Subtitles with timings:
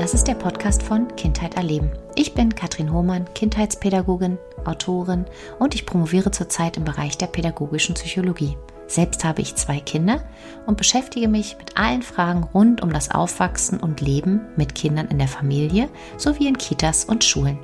[0.00, 1.90] das ist der Podcast von Kindheit erleben.
[2.14, 5.26] Ich bin Katrin Hohmann, Kindheitspädagogin, Autorin
[5.58, 8.56] und ich promoviere zurzeit im Bereich der pädagogischen Psychologie.
[8.86, 10.24] Selbst habe ich zwei Kinder
[10.66, 15.18] und beschäftige mich mit allen Fragen rund um das Aufwachsen und Leben mit Kindern in
[15.18, 17.58] der Familie sowie in Kitas und Schulen.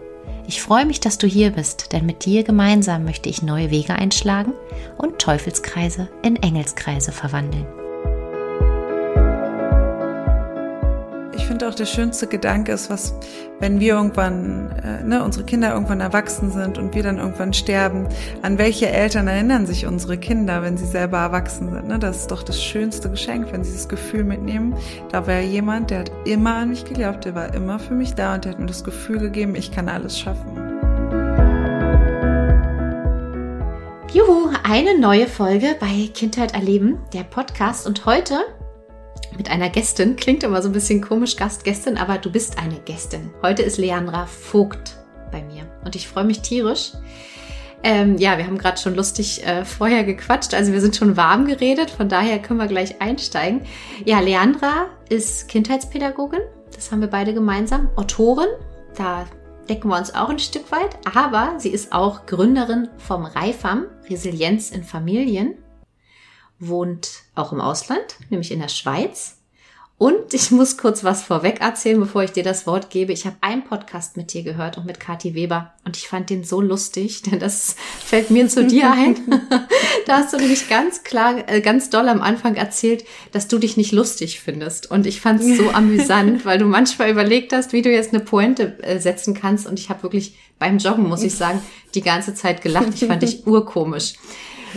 [0.47, 3.95] Ich freue mich, dass du hier bist, denn mit dir gemeinsam möchte ich neue Wege
[3.95, 4.53] einschlagen
[4.99, 7.67] und Teufelskreise in Engelskreise verwandeln.
[11.47, 13.15] Ich finde auch der schönste Gedanke ist, was,
[13.61, 18.09] wenn wir irgendwann, äh, ne, unsere Kinder irgendwann erwachsen sind und wir dann irgendwann sterben,
[18.43, 21.87] an welche Eltern erinnern sich unsere Kinder, wenn sie selber erwachsen sind.
[21.87, 22.01] Ne?
[22.01, 24.75] Das ist doch das schönste Geschenk, wenn sie das Gefühl mitnehmen.
[25.13, 28.35] Da war jemand, der hat immer an mich geglaubt, der war immer für mich da
[28.35, 30.51] und der hat mir das Gefühl gegeben, ich kann alles schaffen.
[34.13, 37.87] Juhu, eine neue Folge bei Kindheit erleben, der Podcast.
[37.87, 38.35] Und heute
[39.37, 40.17] mit einer Gästin.
[40.17, 43.31] Klingt immer so ein bisschen komisch, Gastgästin, aber du bist eine Gästin.
[43.43, 44.97] Heute ist Leandra Vogt
[45.31, 46.93] bei mir und ich freue mich tierisch.
[47.83, 51.47] Ähm, ja, wir haben gerade schon lustig äh, vorher gequatscht, also wir sind schon warm
[51.47, 53.61] geredet, von daher können wir gleich einsteigen.
[54.05, 56.41] Ja, Leandra ist Kindheitspädagogin,
[56.75, 58.49] das haben wir beide gemeinsam, Autorin,
[58.97, 59.27] da
[59.69, 64.71] decken wir uns auch ein Stück weit, aber sie ist auch Gründerin vom Reifam, Resilienz
[64.71, 65.55] in Familien
[66.59, 69.37] wohnt auch im Ausland, nämlich in der Schweiz.
[69.99, 73.15] Und ich muss kurz was vorweg erzählen, bevor ich dir das Wort gebe.
[73.15, 76.45] Ich habe einen Podcast mit dir gehört und mit Kathi Weber und ich fand den
[76.45, 79.17] so lustig, denn das fällt mir zu dir ein.
[80.07, 83.79] da hast du nämlich ganz klar, äh, ganz doll am Anfang erzählt, dass du dich
[83.79, 84.91] nicht lustig findest.
[84.91, 88.23] Und ich fand es so amüsant, weil du manchmal überlegt hast, wie du jetzt eine
[88.23, 89.67] Pointe äh, setzen kannst.
[89.67, 91.63] Und ich habe wirklich beim Joggen, muss ich sagen,
[91.95, 92.89] die ganze Zeit gelacht.
[92.95, 94.15] Ich fand dich urkomisch.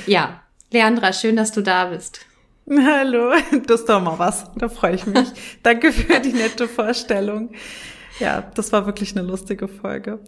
[0.08, 2.22] Ja, Leandra, schön, dass du da bist.
[2.86, 3.34] Hallo,
[3.66, 4.46] das ist doch mal was.
[4.56, 5.28] Da freue ich mich.
[5.64, 7.52] Danke für die nette Vorstellung.
[8.20, 10.20] Ja, das war wirklich eine lustige Folge.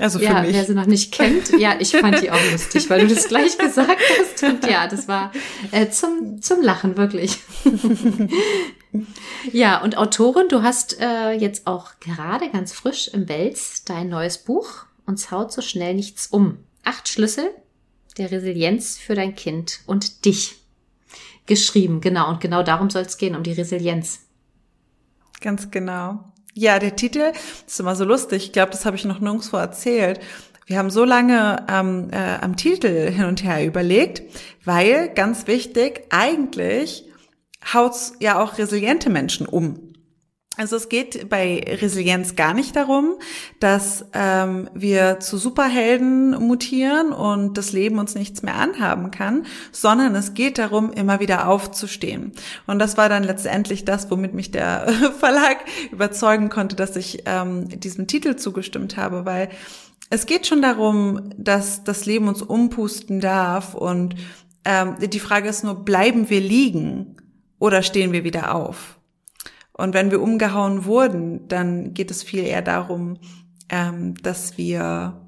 [0.00, 0.54] Also für ja, mich.
[0.54, 3.58] wer sie noch nicht kennt, ja, ich fand die auch lustig, weil du das gleich
[3.58, 4.42] gesagt hast.
[4.42, 5.30] Und ja, das war
[5.70, 7.38] äh, zum, zum Lachen, wirklich.
[9.52, 14.38] ja, und Autorin, du hast äh, jetzt auch gerade ganz frisch im Wels dein neues
[14.38, 16.56] Buch Uns haut so schnell nichts um.
[16.82, 17.50] Acht Schlüssel
[18.16, 20.61] der Resilienz für dein Kind und dich
[21.46, 22.00] geschrieben.
[22.00, 24.20] Genau, und genau darum soll es gehen, um die Resilienz.
[25.40, 26.24] Ganz genau.
[26.54, 27.32] Ja, der Titel
[27.66, 28.46] ist immer so lustig.
[28.46, 30.20] Ich glaube, das habe ich noch nirgendwo erzählt.
[30.66, 34.22] Wir haben so lange ähm, äh, am Titel hin und her überlegt,
[34.64, 37.04] weil ganz wichtig, eigentlich
[37.72, 39.91] haut's ja auch resiliente Menschen um.
[40.58, 43.16] Also es geht bei Resilienz gar nicht darum,
[43.58, 50.14] dass ähm, wir zu Superhelden mutieren und das Leben uns nichts mehr anhaben kann, sondern
[50.14, 52.32] es geht darum, immer wieder aufzustehen.
[52.66, 55.56] Und das war dann letztendlich das, womit mich der Verlag
[55.90, 59.48] überzeugen konnte, dass ich ähm, diesem Titel zugestimmt habe, weil
[60.10, 64.16] es geht schon darum, dass das Leben uns umpusten darf und
[64.66, 67.16] ähm, die Frage ist nur, bleiben wir liegen
[67.58, 68.98] oder stehen wir wieder auf?
[69.82, 73.18] Und wenn wir umgehauen wurden, dann geht es viel eher darum,
[73.68, 75.20] ähm, dass wir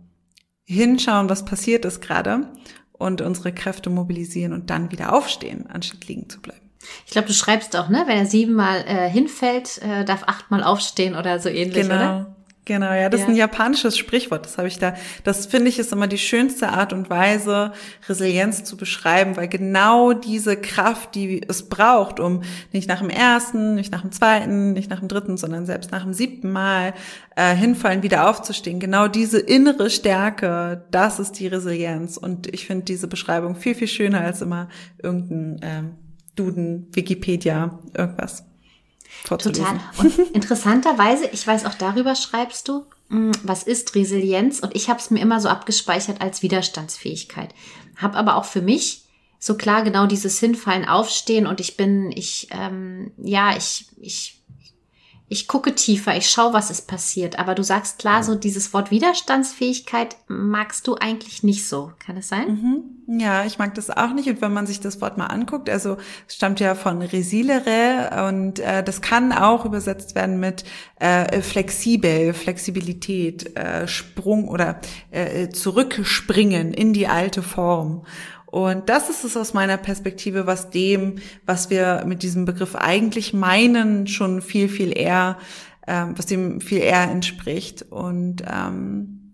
[0.62, 2.52] hinschauen, was passiert ist gerade
[2.92, 6.70] und unsere Kräfte mobilisieren und dann wieder aufstehen, anstatt liegen zu bleiben.
[7.04, 8.04] Ich glaube, du schreibst auch, ne?
[8.06, 11.94] Wenn er siebenmal äh, hinfällt, äh, darf achtmal aufstehen oder so ähnlich, genau.
[11.96, 12.36] oder?
[12.66, 13.26] Genau, ja, das ja.
[13.26, 14.46] ist ein japanisches Sprichwort.
[14.46, 14.94] Das habe ich da.
[15.22, 17.72] Das finde ich ist immer die schönste Art und Weise,
[18.08, 22.42] Resilienz zu beschreiben, weil genau diese Kraft, die es braucht, um
[22.72, 26.04] nicht nach dem ersten, nicht nach dem zweiten, nicht nach dem dritten, sondern selbst nach
[26.04, 26.94] dem siebten Mal
[27.36, 28.80] äh, hinfallen, wieder aufzustehen.
[28.80, 32.16] Genau diese innere Stärke, das ist die Resilienz.
[32.16, 34.68] Und ich finde diese Beschreibung viel viel schöner als immer
[35.02, 35.90] irgendein ähm,
[36.34, 38.44] Duden, Wikipedia, irgendwas
[39.24, 39.80] Total.
[39.98, 44.60] Und interessanterweise, ich weiß auch darüber schreibst du, hm, was ist Resilienz?
[44.60, 47.54] Und ich habe es mir immer so abgespeichert als Widerstandsfähigkeit.
[47.96, 49.04] Hab aber auch für mich
[49.38, 54.42] so klar genau dieses Hinfallen, Aufstehen und ich bin, ich, ähm, ja, ich, ich
[55.34, 57.40] ich gucke tiefer, ich schaue, was ist passiert.
[57.40, 61.90] Aber du sagst klar, so dieses Wort Widerstandsfähigkeit magst du eigentlich nicht so.
[61.98, 62.94] Kann es sein?
[63.06, 63.20] Mhm.
[63.20, 64.28] Ja, ich mag das auch nicht.
[64.28, 65.96] Und wenn man sich das Wort mal anguckt, also
[66.28, 70.64] es stammt ja von resilere und äh, das kann auch übersetzt werden mit
[71.00, 78.06] äh, flexibel, Flexibilität, äh, Sprung oder äh, zurückspringen in die alte Form.
[78.54, 83.34] Und das ist es aus meiner Perspektive, was dem, was wir mit diesem Begriff eigentlich
[83.34, 85.38] meinen, schon viel, viel eher,
[85.88, 87.84] ähm, was dem viel eher entspricht.
[87.90, 89.32] Und ähm,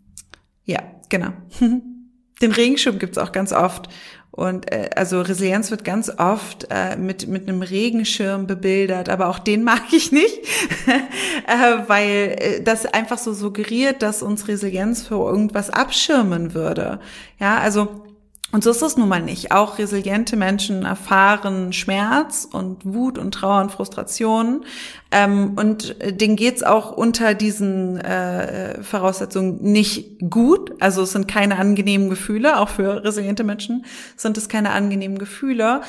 [0.65, 0.81] ja,
[1.11, 1.33] genau.
[2.41, 3.91] Den Regenschirm gibt's auch ganz oft.
[4.31, 9.39] Und äh, also Resilienz wird ganz oft äh, mit, mit einem Regenschirm bebildert, aber auch
[9.39, 10.39] den mag ich nicht,
[11.47, 17.01] äh, weil äh, das einfach so suggeriert, dass uns Resilienz für irgendwas abschirmen würde.
[17.39, 18.07] Ja, also
[18.52, 19.52] und so ist es nun mal nicht.
[19.52, 24.64] Auch resiliente Menschen erfahren Schmerz und Wut und Trauer und Frustration.
[25.12, 30.73] Ähm, und denen geht's auch unter diesen äh, Voraussetzungen nicht gut.
[30.81, 32.59] Also es sind keine angenehmen Gefühle.
[32.59, 33.85] Auch für resiliente Menschen
[34.17, 35.81] sind es keine angenehmen Gefühle.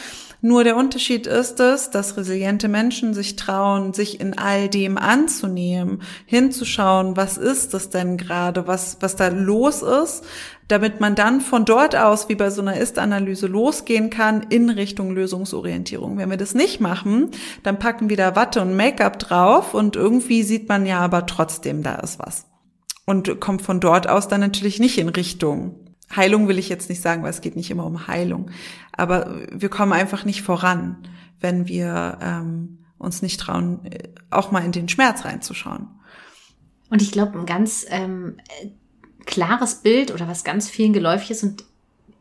[0.44, 6.01] Nur der Unterschied ist es, dass resiliente Menschen sich trauen, sich in all dem anzunehmen,
[6.25, 10.23] hinzuschauen, was ist das denn gerade, was, was da los ist,
[10.68, 15.12] damit man dann von dort aus, wie bei so einer Ist-Analyse, losgehen kann in Richtung
[15.13, 16.18] Lösungsorientierung.
[16.18, 17.29] Wenn wir das nicht machen,
[17.62, 21.83] dann packen wir da Watte und Make-up drauf und irgendwie sieht man ja aber trotzdem,
[21.83, 22.45] da ist was.
[23.05, 25.81] Und kommt von dort aus dann natürlich nicht in Richtung
[26.15, 28.51] Heilung will ich jetzt nicht sagen, weil es geht nicht immer um Heilung.
[28.91, 30.97] Aber wir kommen einfach nicht voran,
[31.39, 35.87] wenn wir ähm, uns nicht trauen, äh, auch mal in den Schmerz reinzuschauen.
[36.89, 38.37] Und ich glaube, ein ganz ähm,
[39.25, 41.63] klares Bild oder was ganz vielen geläufig ist und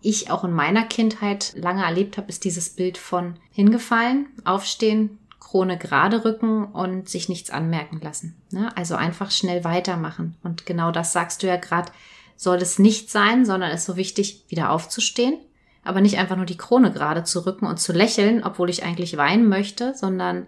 [0.03, 5.79] ich auch in meiner Kindheit lange erlebt habe, ist dieses Bild von hingefallen, aufstehen, Krone
[5.79, 8.41] gerade rücken und sich nichts anmerken lassen.
[8.51, 8.71] Ne?
[8.77, 10.37] Also einfach schnell weitermachen.
[10.45, 11.91] Und genau das sagst du ja gerade,
[12.37, 15.39] soll es nicht sein, sondern es ist so wichtig, wieder aufzustehen,
[15.83, 19.17] aber nicht einfach nur die Krone gerade zu rücken und zu lächeln, obwohl ich eigentlich
[19.17, 20.47] weinen möchte, sondern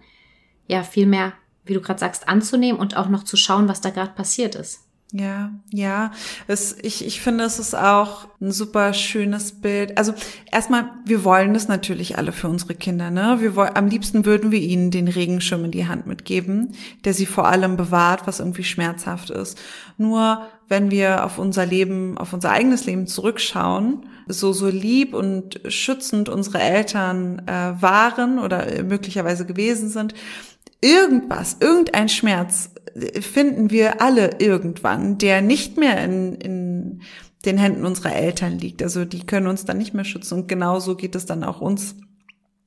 [0.67, 1.33] ja vielmehr,
[1.65, 4.87] wie du gerade sagst, anzunehmen und auch noch zu schauen, was da gerade passiert ist.
[5.15, 6.11] Ja, ja.
[6.47, 9.95] Es, ich, ich finde, es ist auch ein super schönes Bild.
[9.95, 10.15] Also
[10.51, 13.11] erstmal, wir wollen es natürlich alle für unsere Kinder.
[13.11, 13.37] Ne?
[13.39, 16.73] Wir wollen, am liebsten würden wir ihnen den Regenschirm in die Hand mitgeben,
[17.05, 19.61] der sie vor allem bewahrt, was irgendwie schmerzhaft ist.
[19.99, 25.61] Nur wenn wir auf unser Leben, auf unser eigenes Leben zurückschauen, so so lieb und
[25.67, 30.15] schützend unsere Eltern äh, waren oder möglicherweise gewesen sind,
[30.81, 32.72] irgendwas, irgendein Schmerz
[33.21, 37.01] finden wir alle irgendwann, der nicht mehr in, in
[37.45, 38.81] den Händen unserer Eltern liegt.
[38.81, 40.41] Also die können uns dann nicht mehr schützen.
[40.41, 41.95] Und genauso geht es dann auch uns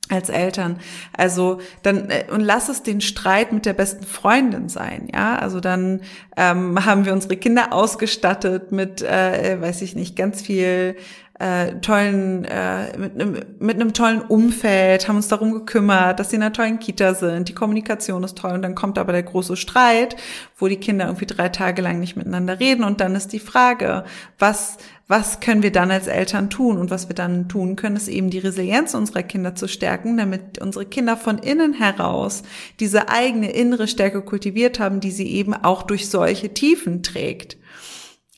[0.08, 0.78] als Eltern.
[1.16, 5.36] Also dann äh, und lass es den Streit mit der besten Freundin sein, ja.
[5.36, 6.02] Also dann
[6.36, 10.96] ähm, haben wir unsere Kinder ausgestattet mit, äh, weiß ich nicht, ganz viel
[11.38, 16.36] äh, tollen, äh, mit einem mit einem tollen Umfeld, haben uns darum gekümmert, dass sie
[16.36, 19.56] in einer tollen Kita sind, die Kommunikation ist toll und dann kommt aber der große
[19.56, 20.16] Streit,
[20.56, 24.04] wo die Kinder irgendwie drei Tage lang nicht miteinander reden und dann ist die Frage,
[24.38, 24.78] was
[25.08, 26.78] was können wir dann als Eltern tun?
[26.78, 30.58] Und was wir dann tun können, ist eben die Resilienz unserer Kinder zu stärken, damit
[30.58, 32.42] unsere Kinder von innen heraus
[32.80, 37.56] diese eigene innere Stärke kultiviert haben, die sie eben auch durch solche Tiefen trägt.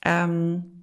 [0.04, 0.77] Ähm,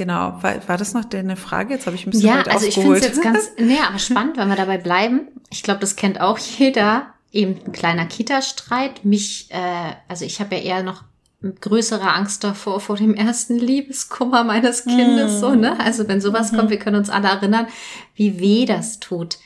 [0.00, 1.74] Genau, war, war das noch deine Frage?
[1.74, 4.38] Jetzt habe ich ein bisschen Ja, also ich finde es jetzt ganz, nee, aber spannend,
[4.38, 5.28] wenn wir dabei bleiben.
[5.50, 7.12] Ich glaube, das kennt auch jeder.
[7.32, 9.04] Eben ein kleiner Kita-Streit.
[9.04, 11.04] Mich, äh, also ich habe ja eher noch
[11.42, 15.38] größere Angst davor, vor dem ersten Liebeskummer meines Kindes, mm.
[15.38, 15.78] so, ne?
[15.78, 17.66] Also wenn sowas mm kommt, wir können uns alle erinnern,
[18.14, 19.36] wie weh das tut.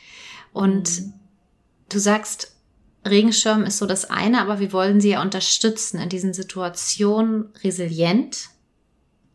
[0.53, 1.15] Und mm.
[1.89, 2.55] du sagst,
[3.05, 8.54] Regenschirm ist so das eine, aber wir wollen sie ja unterstützen, in diesen Situationen resilient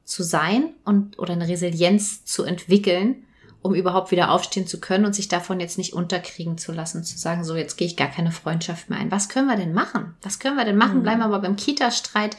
[0.09, 3.23] zu sein und oder eine Resilienz zu entwickeln,
[3.61, 7.17] um überhaupt wieder aufstehen zu können und sich davon jetzt nicht unterkriegen zu lassen, zu
[7.17, 9.11] sagen, so jetzt gehe ich gar keine Freundschaft mehr ein.
[9.11, 10.15] Was können wir denn machen?
[10.21, 10.99] Was können wir denn machen?
[10.99, 11.03] Mhm.
[11.03, 12.37] Bleiben wir aber beim Kita-Streit.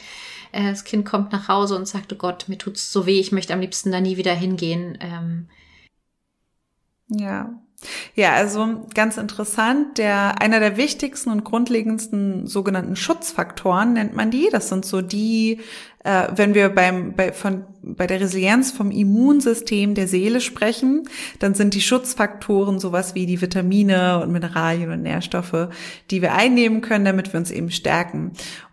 [0.51, 3.31] Äh, das Kind kommt nach Hause und sagt, oh Gott, mir tut's so weh, ich
[3.31, 4.97] möchte am liebsten da nie wieder hingehen.
[4.99, 5.47] Ähm,
[7.07, 7.53] ja.
[8.15, 14.49] Ja, also ganz interessant, der, einer der wichtigsten und grundlegendsten sogenannten Schutzfaktoren nennt man die.
[14.51, 15.59] Das sind so die
[16.03, 21.07] äh, wenn wir beim, bei, von, bei der Resilienz vom Immunsystem der Seele sprechen,
[21.39, 25.69] dann sind die Schutzfaktoren sowas wie die Vitamine und Mineralien und Nährstoffe,
[26.09, 28.31] die wir einnehmen können, damit wir uns eben stärken.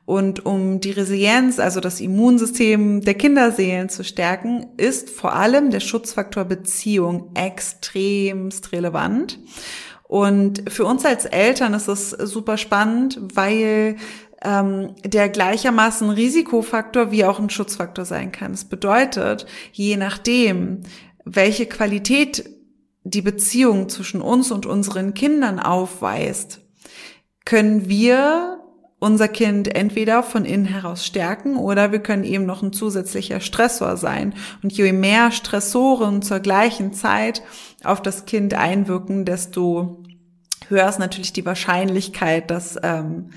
[0.09, 5.81] Und um die Resilienz, also das Immunsystem der Kinderseelen zu stärken, ist vor allem der
[5.81, 9.39] Schutzfaktor Beziehung extremst relevant.
[10.05, 13.97] Und für uns als Eltern ist es super spannend, weil
[14.43, 18.53] ähm, der gleichermaßen Risikofaktor wie auch ein Schutzfaktor sein kann.
[18.53, 20.85] Das bedeutet, je nachdem,
[21.27, 22.49] welche Qualität
[23.05, 26.61] die Beziehung zwischen uns und unseren Kindern aufweist,
[27.45, 28.59] können wir
[29.01, 33.97] unser Kind entweder von innen heraus stärken oder wir können eben noch ein zusätzlicher Stressor
[33.97, 34.35] sein.
[34.63, 37.43] Und je mehr Stressoren zur gleichen Zeit
[37.85, 40.03] auf das Kind einwirken, desto
[40.69, 43.31] höher ist natürlich die Wahrscheinlichkeit, dass ähm,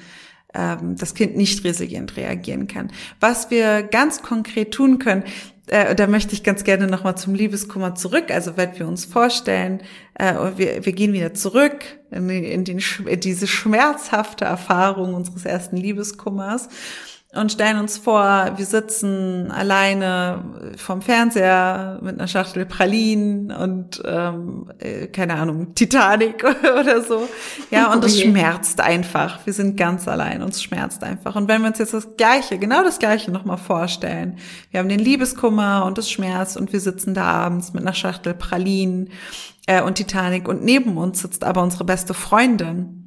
[0.53, 2.91] ähm, das Kind nicht resilient reagieren kann.
[3.19, 5.23] Was wir ganz konkret tun können,
[5.71, 8.29] äh, da möchte ich ganz gerne nochmal zum Liebeskummer zurück.
[8.29, 9.81] Also wenn wir uns vorstellen,
[10.15, 15.77] äh, wir, wir gehen wieder zurück in, in, den, in diese schmerzhafte Erfahrung unseres ersten
[15.77, 16.67] Liebeskummers
[17.33, 20.43] und stellen uns vor, wir sitzen alleine
[20.75, 26.43] vom Fernseher mit einer Schachtel Pralinen und ähm, äh, keine Ahnung Titanic
[26.79, 27.29] oder so.
[27.69, 29.45] Ja, und es schmerzt einfach.
[29.45, 31.37] Wir sind ganz allein, uns schmerzt einfach.
[31.37, 34.37] Und wenn wir uns jetzt das Gleiche, genau das Gleiche nochmal vorstellen,
[34.71, 38.33] wir haben den Liebeskummer und es schmerzt und wir sitzen da abends mit einer Schachtel
[38.33, 39.09] Pralinen
[39.67, 43.00] äh, und Titanic und neben uns sitzt aber unsere beste Freundin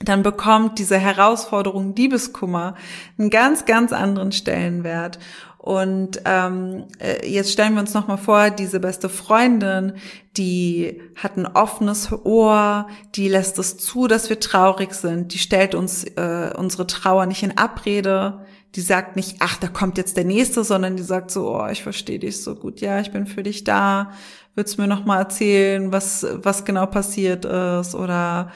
[0.00, 2.74] dann bekommt diese Herausforderung Liebeskummer
[3.18, 5.18] einen ganz, ganz anderen Stellenwert.
[5.58, 9.94] Und ähm, äh, jetzt stellen wir uns noch mal vor, diese beste Freundin,
[10.36, 12.86] die hat ein offenes Ohr,
[13.16, 17.42] die lässt es zu, dass wir traurig sind, die stellt uns äh, unsere Trauer nicht
[17.42, 21.54] in Abrede, die sagt nicht, ach, da kommt jetzt der nächste, sondern die sagt so,
[21.54, 24.12] oh, ich verstehe dich so gut, ja, ich bin für dich da,
[24.58, 27.94] würdest du mir noch mal erzählen, was was genau passiert ist?
[27.94, 28.50] Oder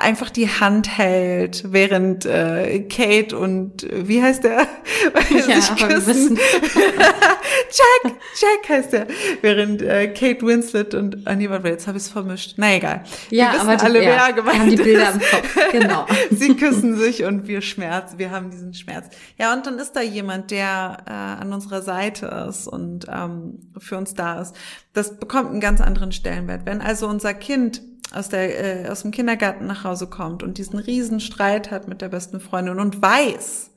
[0.00, 4.66] einfach die Hand hält, während äh, Kate und äh, wie heißt der?
[5.30, 6.38] Ja, sich küssen.
[7.70, 9.06] Jack, Jack heißt der.
[9.40, 12.54] Während äh, Kate Winslet und ah nee, warte, jetzt habe ich es vermischt.
[12.56, 13.04] Na egal.
[13.30, 15.14] Ja, wir aber die, alle, ja, wer gemeint haben die Bilder ist.
[15.14, 15.72] im Kopf.
[15.72, 16.06] Genau.
[16.30, 19.06] Sie küssen sich und wir Schmerz, wir haben diesen Schmerz.
[19.38, 23.96] Ja, und dann ist da jemand, der äh, an unserer Seite ist und ähm, für
[23.96, 24.54] uns da ist.
[24.92, 26.66] Das bekommt einen ganz anderen Stellenwert.
[26.66, 30.78] Wenn also unser Kind aus, der, äh, aus dem Kindergarten nach Hause kommt und diesen
[30.78, 33.71] riesen Streit hat mit der besten Freundin und weiß,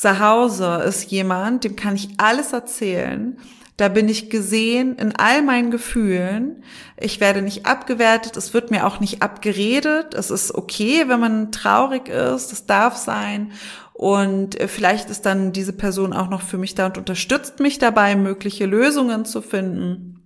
[0.00, 3.36] zu Hause ist jemand, dem kann ich alles erzählen.
[3.76, 6.62] Da bin ich gesehen in all meinen Gefühlen.
[6.98, 8.38] Ich werde nicht abgewertet.
[8.38, 10.14] Es wird mir auch nicht abgeredet.
[10.14, 12.50] Es ist okay, wenn man traurig ist.
[12.50, 13.52] Das darf sein.
[13.92, 17.78] Und äh, vielleicht ist dann diese Person auch noch für mich da und unterstützt mich
[17.78, 20.19] dabei, mögliche Lösungen zu finden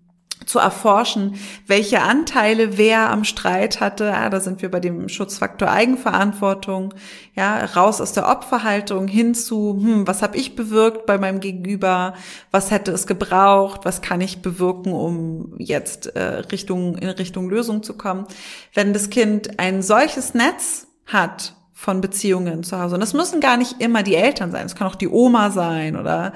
[0.46, 1.36] zu erforschen,
[1.66, 4.04] welche Anteile wer am Streit hatte.
[4.04, 6.94] Ja, da sind wir bei dem Schutzfaktor Eigenverantwortung.
[7.34, 12.14] Ja, raus aus der Opferhaltung hin zu, hm, was habe ich bewirkt bei meinem Gegenüber?
[12.50, 13.80] Was hätte es gebraucht?
[13.84, 16.22] Was kann ich bewirken, um jetzt äh,
[16.52, 18.26] Richtung in Richtung Lösung zu kommen?
[18.74, 22.94] Wenn das Kind ein solches Netz hat von Beziehungen zu Hause.
[22.94, 24.64] Und das müssen gar nicht immer die Eltern sein.
[24.64, 26.32] Es kann auch die Oma sein oder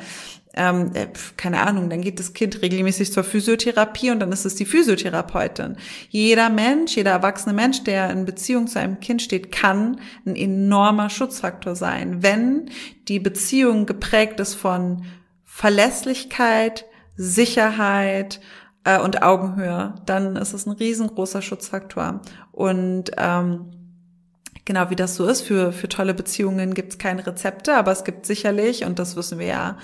[0.59, 4.57] ähm, äh, keine Ahnung, dann geht das Kind regelmäßig zur Physiotherapie und dann ist es
[4.57, 5.77] die Physiotherapeutin.
[6.11, 11.09] Jeder Mensch, jeder erwachsene Mensch, der in Beziehung zu einem Kind steht, kann ein enormer
[11.11, 12.71] Schutzfaktor sein, wenn
[13.07, 15.05] die Beziehung geprägt ist von
[15.45, 16.85] Verlässlichkeit,
[17.17, 18.41] Sicherheit
[18.85, 22.21] äh, und Augenhöhe, dann ist es ein riesengroßer Schutzfaktor.
[22.51, 23.71] Und ähm,
[24.65, 28.05] genau wie das so ist, für, für tolle Beziehungen gibt es keine Rezepte, aber es
[28.05, 29.79] gibt sicherlich, und das wissen wir ja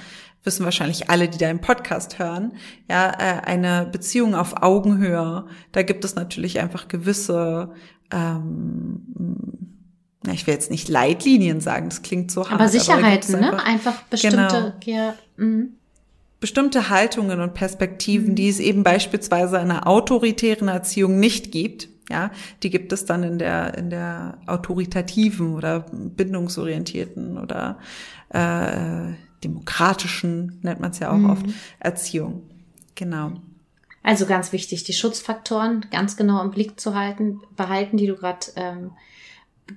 [0.45, 2.53] wissen wahrscheinlich alle, die deinen Podcast hören,
[2.89, 5.47] ja, äh, eine Beziehung auf Augenhöhe.
[5.73, 7.73] Da gibt es natürlich einfach gewisse,
[8.13, 9.03] ähm,
[10.27, 12.61] na, ich will jetzt nicht Leitlinien sagen, das klingt so hart.
[12.61, 13.65] Aber Sicherheiten, aber ne?
[13.65, 15.67] Einfach bestimmte, genau, ja, mh.
[16.41, 18.35] bestimmte Haltungen und Perspektiven, mhm.
[18.35, 21.89] die es eben beispielsweise in einer autoritären Erziehung nicht gibt.
[22.11, 22.31] Ja,
[22.63, 27.79] die gibt es dann in der in der autoritativen oder bindungsorientierten oder
[28.29, 31.31] äh, demokratischen, nennt man es ja auch mhm.
[31.31, 31.47] oft,
[31.79, 32.43] Erziehung.
[32.95, 33.33] Genau.
[34.03, 38.47] Also ganz wichtig, die Schutzfaktoren ganz genau im Blick zu halten, behalten, die du gerade
[38.57, 38.93] ähm,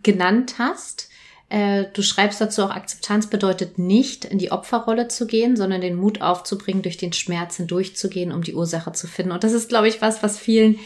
[0.04, 1.10] genannt hast.
[1.50, 5.96] Äh, du schreibst dazu auch, Akzeptanz bedeutet nicht, in die Opferrolle zu gehen, sondern den
[5.96, 9.32] Mut aufzubringen, durch den Schmerz hindurchzugehen, um die Ursache zu finden.
[9.32, 10.78] Und das ist, glaube ich, was, was vielen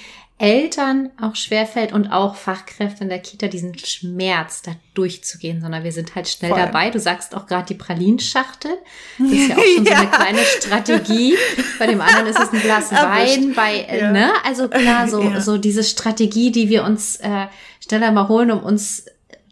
[0.41, 5.91] Eltern auch schwerfällt und auch Fachkräfte in der Kita diesen Schmerz da durchzugehen, sondern wir
[5.91, 6.59] sind halt schnell Voll.
[6.59, 6.89] dabei.
[6.89, 8.71] Du sagst auch gerade die Pralinschachtel.
[9.19, 9.91] Das ist ja auch schon ja.
[9.91, 11.37] so eine kleine Strategie.
[11.77, 13.53] Bei dem anderen ist es ein Glas Wein.
[13.53, 14.11] Bei, äh, ja.
[14.11, 14.31] ne?
[14.43, 15.41] Also klar, so, ja.
[15.41, 17.45] so diese Strategie, die wir uns äh,
[17.79, 19.05] schneller mal holen, um uns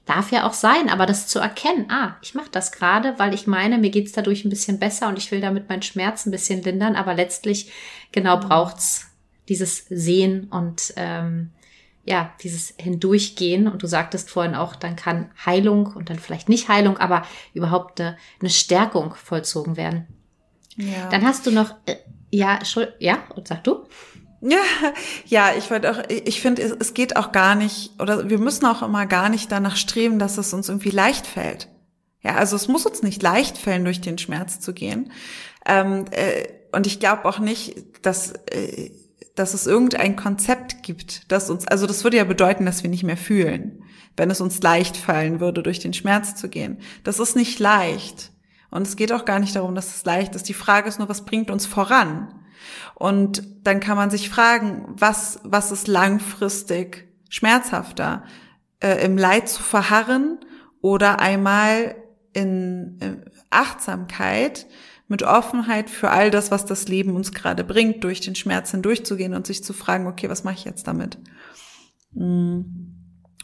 [0.07, 3.45] darf ja auch sein, aber das zu erkennen, ah, ich mache das gerade, weil ich
[3.45, 6.63] meine, mir geht's dadurch ein bisschen besser und ich will damit meinen Schmerz ein bisschen
[6.63, 7.71] lindern, aber letztlich
[8.11, 9.08] genau braucht's
[9.49, 11.51] dieses Sehen und ähm,
[12.05, 13.67] ja, dieses Hindurchgehen.
[13.67, 17.99] Und du sagtest vorhin auch, dann kann Heilung und dann vielleicht nicht Heilung, aber überhaupt
[17.99, 20.07] eine, eine Stärkung vollzogen werden.
[20.75, 21.09] Ja.
[21.09, 21.97] Dann hast du noch, äh,
[22.31, 22.59] ja,
[22.99, 23.85] ja, und sag du?
[24.41, 24.57] Ja,
[25.25, 28.81] ja, ich wollte auch, ich finde, es geht auch gar nicht, oder wir müssen auch
[28.81, 31.67] immer gar nicht danach streben, dass es uns irgendwie leicht fällt.
[32.21, 35.11] Ja, also es muss uns nicht leicht fällen, durch den Schmerz zu gehen.
[35.65, 38.91] Ähm, äh, und ich glaube auch nicht, dass äh,
[39.39, 43.03] dass es irgendein Konzept gibt, das uns, also das würde ja bedeuten, dass wir nicht
[43.03, 43.83] mehr fühlen.
[44.17, 46.79] wenn es uns leicht fallen würde, durch den Schmerz zu gehen.
[47.05, 48.33] Das ist nicht leicht.
[48.69, 50.49] Und es geht auch gar nicht darum, dass es leicht ist.
[50.49, 52.33] Die Frage ist nur, was bringt uns voran?
[52.95, 58.23] Und dann kann man sich fragen, was, was ist langfristig schmerzhafter?
[58.81, 60.39] Äh, Im Leid zu verharren
[60.81, 61.95] oder einmal
[62.33, 64.67] in, in Achtsamkeit
[65.09, 69.33] mit Offenheit für all das, was das Leben uns gerade bringt, durch den Schmerz hindurchzugehen
[69.33, 71.17] und sich zu fragen, okay, was mache ich jetzt damit?
[72.13, 72.61] Mm.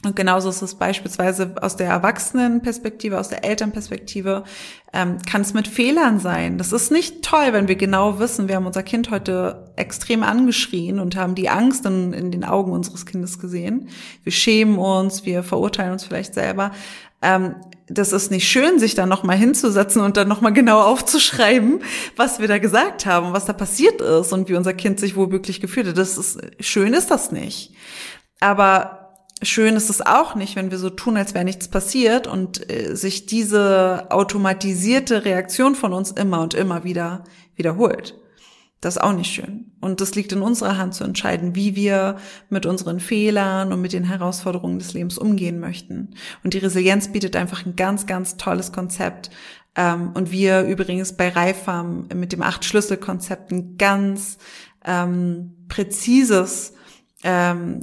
[0.05, 4.43] Und genauso ist es beispielsweise aus der Erwachsenenperspektive, aus der Elternperspektive,
[4.93, 6.59] ähm, kann es mit Fehlern sein.
[6.59, 10.99] Das ist nicht toll, wenn wir genau wissen, wir haben unser Kind heute extrem angeschrien
[10.99, 13.89] und haben die Angst in, in den Augen unseres Kindes gesehen.
[14.21, 16.71] Wir schämen uns, wir verurteilen uns vielleicht selber.
[17.25, 17.55] Ähm,
[17.87, 21.81] das ist nicht schön, sich da nochmal hinzusetzen und dann nochmal genau aufzuschreiben,
[22.15, 25.31] was wir da gesagt haben, was da passiert ist und wie unser Kind sich wohl
[25.31, 25.97] wirklich gefühlt hat.
[25.97, 27.73] Das ist, schön ist das nicht.
[28.39, 29.13] Aber
[29.43, 32.95] schön ist es auch nicht, wenn wir so tun, als wäre nichts passiert und äh,
[32.95, 37.23] sich diese automatisierte Reaktion von uns immer und immer wieder
[37.55, 38.15] wiederholt.
[38.81, 39.71] Das ist auch nicht schön.
[39.81, 42.17] Und das liegt in unserer Hand zu entscheiden, wie wir
[42.49, 46.15] mit unseren Fehlern und mit den Herausforderungen des Lebens umgehen möchten.
[46.43, 49.31] Und die Resilienz bietet einfach ein ganz, ganz tolles Konzept.
[49.75, 54.37] Ähm, und wir übrigens bei Reifam mit dem Acht-Schlüssel-Konzept ein ganz
[54.85, 56.73] ähm, präzises
[57.23, 57.81] ähm,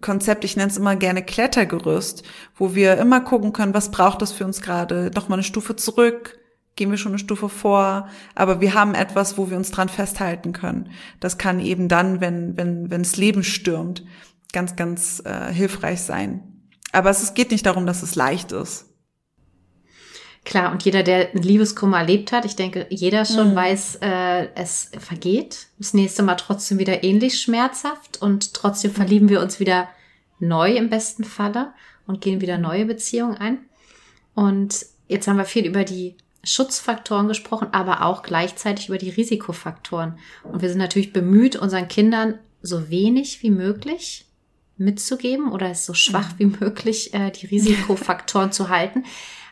[0.00, 2.22] Konzept, ich nenne es immer gerne Klettergerüst,
[2.56, 6.38] wo wir immer gucken können, was braucht das für uns gerade, nochmal eine Stufe zurück,
[6.76, 10.52] gehen wir schon eine Stufe vor, aber wir haben etwas, wo wir uns dran festhalten
[10.52, 10.90] können.
[11.20, 14.04] Das kann eben dann, wenn, wenn, wenn das Leben stürmt,
[14.52, 16.42] ganz, ganz äh, hilfreich sein.
[16.92, 18.86] Aber es geht nicht darum, dass es leicht ist.
[20.44, 23.56] Klar, und jeder, der einen Liebeskummer erlebt hat, ich denke, jeder schon mhm.
[23.56, 25.68] weiß, äh, es vergeht.
[25.78, 29.88] Das nächste Mal trotzdem wieder ähnlich schmerzhaft und trotzdem verlieben wir uns wieder
[30.40, 31.72] neu im besten Falle
[32.06, 33.58] und gehen wieder neue Beziehungen ein.
[34.34, 40.18] Und jetzt haben wir viel über die Schutzfaktoren gesprochen, aber auch gleichzeitig über die Risikofaktoren.
[40.42, 44.26] Und wir sind natürlich bemüht, unseren Kindern so wenig wie möglich
[44.76, 49.04] mitzugeben oder es so schwach wie möglich äh, die Risikofaktoren zu halten.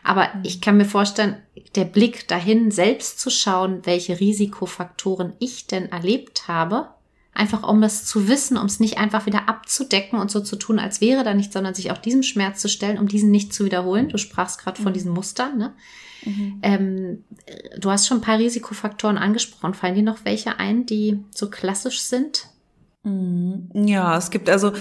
[0.03, 1.37] Aber ich kann mir vorstellen,
[1.75, 6.89] der Blick dahin, selbst zu schauen, welche Risikofaktoren ich denn erlebt habe,
[7.33, 10.79] einfach um das zu wissen, um es nicht einfach wieder abzudecken und so zu tun,
[10.79, 13.63] als wäre da nichts, sondern sich auch diesem Schmerz zu stellen, um diesen nicht zu
[13.63, 14.09] wiederholen.
[14.09, 14.95] Du sprachst gerade von mhm.
[14.95, 15.57] diesen Mustern.
[15.57, 15.73] Ne?
[16.23, 16.59] Mhm.
[16.61, 17.23] Ähm,
[17.77, 19.73] du hast schon ein paar Risikofaktoren angesprochen.
[19.73, 22.47] Fallen dir noch welche ein, die so klassisch sind?
[23.03, 23.69] Mhm.
[23.73, 24.73] Ja, es gibt also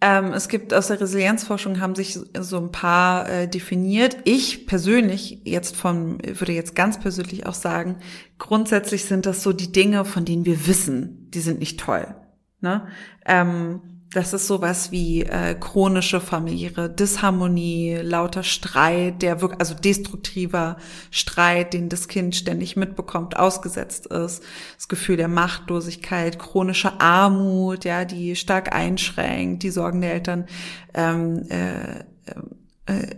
[0.00, 4.18] ähm, es gibt aus der Resilienzforschung haben sich so ein paar äh, definiert.
[4.24, 7.96] Ich persönlich jetzt von würde jetzt ganz persönlich auch sagen,
[8.38, 12.14] grundsätzlich sind das so die Dinge, von denen wir wissen, die sind nicht toll.
[12.60, 12.86] Ne?
[13.24, 13.80] Ähm,
[14.12, 20.76] das ist sowas wie äh, chronische familiäre Disharmonie, lauter Streit, der wirklich, also destruktiver
[21.10, 24.42] Streit, den das Kind ständig mitbekommt, ausgesetzt ist,
[24.76, 30.46] das Gefühl der Machtlosigkeit, chronische Armut, ja, die stark einschränkt, die Sorgen der Eltern,
[30.94, 32.00] ähm, äh,
[32.86, 33.16] äh,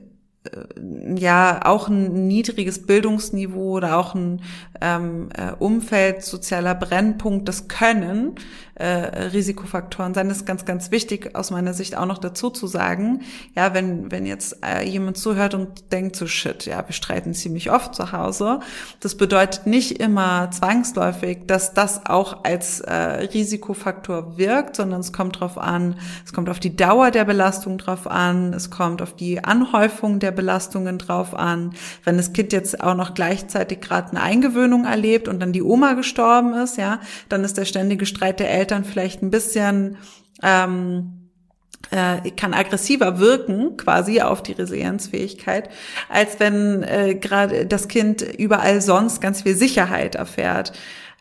[1.17, 4.43] ja auch ein niedriges Bildungsniveau oder auch ein
[4.81, 8.37] ähm, äh, Umfeld sozialer Brennpunkt, das können
[8.79, 10.29] äh, Risikofaktoren sein.
[10.29, 13.23] Das ist ganz, ganz wichtig aus meiner Sicht auch noch dazu zu sagen.
[13.55, 17.71] Ja, wenn, wenn jetzt äh, jemand zuhört und denkt so, shit, ja, wir streiten ziemlich
[17.71, 18.61] oft zu Hause.
[19.01, 25.41] Das bedeutet nicht immer zwangsläufig, dass das auch als äh, Risikofaktor wirkt, sondern es kommt
[25.41, 29.43] drauf an, es kommt auf die Dauer der Belastung drauf an, es kommt auf die
[29.43, 31.74] Anhäufung der Belastungen drauf an.
[32.05, 35.94] Wenn das Kind jetzt auch noch gleichzeitig gerade eine Eingewöhnung erlebt und dann die Oma
[35.94, 39.96] gestorben ist, ja, dann ist der ständige Streit der Eltern vielleicht ein bisschen
[40.44, 41.18] ähm,
[41.90, 45.70] äh, kann aggressiver wirken quasi auf die Resilienzfähigkeit,
[46.09, 50.72] als wenn äh, gerade das Kind überall sonst ganz viel Sicherheit erfährt.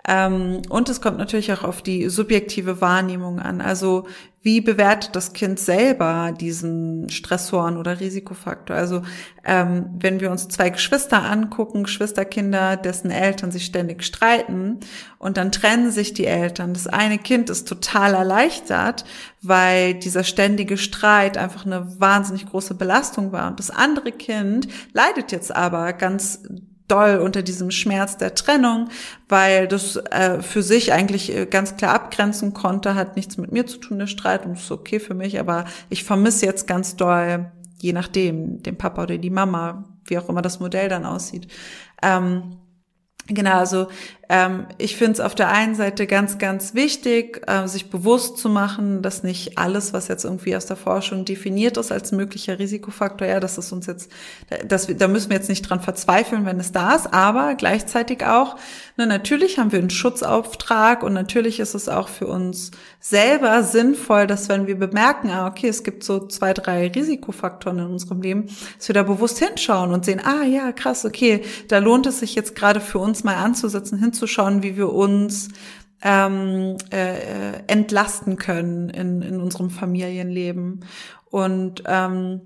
[0.07, 3.59] Ähm, und es kommt natürlich auch auf die subjektive Wahrnehmung an.
[3.59, 4.07] Also
[4.41, 8.77] wie bewertet das Kind selber diesen Stressoren oder Risikofaktor?
[8.77, 9.01] Also
[9.43, 14.79] ähm, wenn wir uns zwei Geschwister angucken, Geschwisterkinder, dessen Eltern sich ständig streiten
[15.19, 16.73] und dann trennen sich die Eltern.
[16.73, 19.03] Das eine Kind ist total erleichtert,
[19.41, 23.49] weil dieser ständige Streit einfach eine wahnsinnig große Belastung war.
[23.49, 26.43] Und das andere Kind leidet jetzt aber ganz
[26.87, 28.89] doll unter diesem Schmerz der Trennung,
[29.27, 33.65] weil das äh, für sich eigentlich äh, ganz klar abgrenzen konnte, hat nichts mit mir
[33.65, 37.51] zu tun, der Streit, und ist okay für mich, aber ich vermisse jetzt ganz doll,
[37.79, 41.47] je nachdem, den Papa oder die Mama, wie auch immer das Modell dann aussieht.
[42.01, 42.57] Ähm,
[43.29, 43.87] Genau, also
[44.29, 48.49] ähm, ich finde es auf der einen Seite ganz, ganz wichtig, äh, sich bewusst zu
[48.49, 53.27] machen, dass nicht alles, was jetzt irgendwie aus der Forschung definiert ist als möglicher Risikofaktor,
[53.27, 54.11] ja, das ist uns jetzt,
[54.67, 58.25] dass wir, da müssen wir jetzt nicht dran verzweifeln, wenn es da ist, aber gleichzeitig
[58.25, 58.57] auch,
[58.97, 64.27] ne, natürlich haben wir einen Schutzauftrag und natürlich ist es auch für uns selber sinnvoll,
[64.27, 68.47] dass wenn wir bemerken, ah, okay, es gibt so zwei, drei Risikofaktoren in unserem Leben,
[68.77, 72.35] dass wir da bewusst hinschauen und sehen, ah ja, krass, okay, da lohnt es sich
[72.35, 75.49] jetzt gerade für uns mal anzusetzen, hinzuschauen, wie wir uns
[76.01, 80.85] ähm, äh, entlasten können in, in unserem Familienleben.
[81.29, 82.41] Und ähm,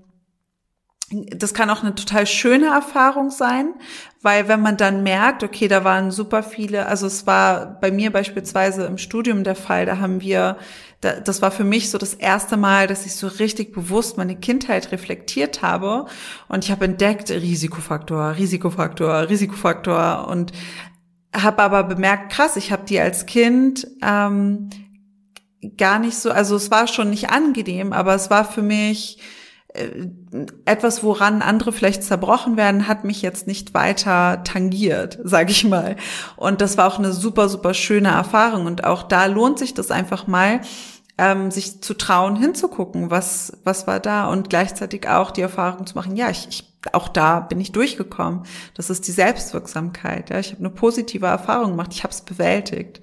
[1.10, 3.74] das kann auch eine total schöne Erfahrung sein,
[4.22, 8.10] weil wenn man dann merkt, okay, da waren super viele, also es war bei mir
[8.10, 10.56] beispielsweise im Studium der Fall, da haben wir,
[11.00, 14.90] das war für mich so das erste Mal, dass ich so richtig bewusst meine Kindheit
[14.90, 16.06] reflektiert habe
[16.48, 20.52] und ich habe entdeckt, Risikofaktor, Risikofaktor, Risikofaktor und
[21.34, 24.70] habe aber bemerkt, krass, ich habe die als Kind ähm,
[25.76, 29.18] gar nicht so, also es war schon nicht angenehm, aber es war für mich
[29.68, 30.08] äh,
[30.64, 35.96] etwas, woran andere vielleicht zerbrochen werden, hat mich jetzt nicht weiter tangiert, sage ich mal.
[36.36, 38.66] Und das war auch eine super, super schöne Erfahrung.
[38.66, 40.60] Und auch da lohnt sich das einfach mal,
[41.18, 45.94] ähm, sich zu trauen, hinzugucken, was, was war da und gleichzeitig auch die Erfahrung zu
[45.94, 48.42] machen, ja, ich, ich auch da bin ich durchgekommen.
[48.74, 50.30] Das ist die Selbstwirksamkeit.
[50.30, 51.90] Ja, ich habe eine positive Erfahrung gemacht.
[51.92, 53.00] Ich habe es bewältigt.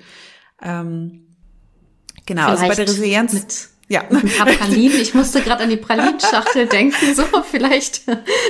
[0.62, 1.28] Ähm,
[2.26, 4.04] genau, Vielleicht also bei der Resilienz ja.
[4.08, 5.02] Ein paar Pralinen.
[5.02, 8.04] Ich musste gerade an die Pralinschachtel denken, so vielleicht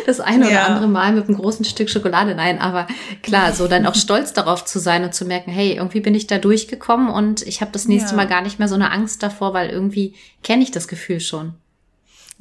[0.05, 0.65] das eine oder ja.
[0.65, 2.35] andere Mal mit einem großen Stück Schokolade.
[2.35, 2.87] Nein, aber
[3.23, 6.27] klar, so dann auch stolz darauf zu sein und zu merken, hey, irgendwie bin ich
[6.27, 8.15] da durchgekommen und ich habe das nächste ja.
[8.17, 10.13] Mal gar nicht mehr so eine Angst davor, weil irgendwie
[10.43, 11.53] kenne ich das Gefühl schon.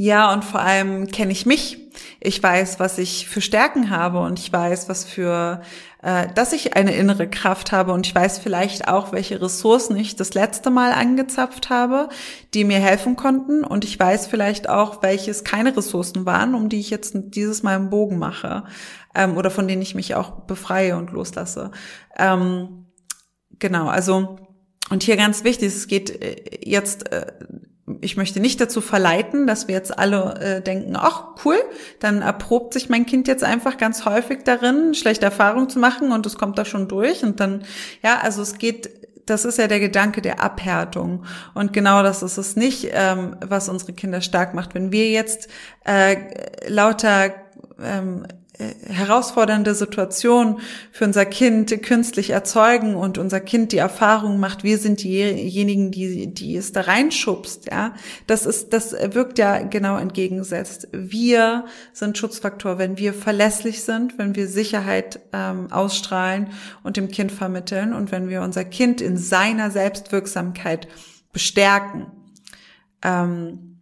[0.01, 1.77] Ja, und vor allem kenne ich mich.
[2.21, 5.61] Ich weiß, was ich für Stärken habe und ich weiß, was für,
[6.03, 10.15] äh, dass ich eine innere Kraft habe und ich weiß vielleicht auch, welche Ressourcen ich
[10.15, 12.11] das letzte Mal angezapft habe,
[12.55, 16.79] die mir helfen konnten und ich weiß vielleicht auch, welches keine Ressourcen waren, um die
[16.79, 18.63] ich jetzt dieses Mal einen Bogen mache
[19.17, 21.73] ähm, oder von denen ich mich auch befreie und loslasse.
[22.17, 22.87] Ähm,
[23.59, 24.39] genau, also
[24.91, 27.33] und hier ganz wichtig, es geht äh, jetzt äh,
[28.01, 31.59] ich möchte nicht dazu verleiten, dass wir jetzt alle äh, denken, ach cool,
[32.01, 36.27] dann erprobt sich mein Kind jetzt einfach ganz häufig darin, schlechte Erfahrungen zu machen und
[36.27, 37.65] es kommt da schon durch und dann,
[38.03, 38.91] ja, also es geht,
[39.27, 43.69] das ist ja der Gedanke der Abhärtung und genau das ist es nicht, ähm, was
[43.69, 44.75] unsere Kinder stark macht.
[44.75, 45.49] Wenn wir jetzt
[45.85, 46.17] äh,
[46.69, 47.35] lauter
[47.83, 54.65] ähm, äh, herausfordernde Situation für unser Kind künstlich erzeugen und unser Kind die Erfahrung macht,
[54.65, 57.95] wir sind diejenigen, die, die es da reinschubst, ja.
[58.27, 60.89] Das ist, das wirkt ja genau entgegengesetzt.
[60.93, 66.49] Wir sind Schutzfaktor, wenn wir verlässlich sind, wenn wir Sicherheit ähm, ausstrahlen
[66.83, 70.89] und dem Kind vermitteln und wenn wir unser Kind in seiner Selbstwirksamkeit
[71.33, 72.09] bestärken.
[73.03, 73.79] Ähm,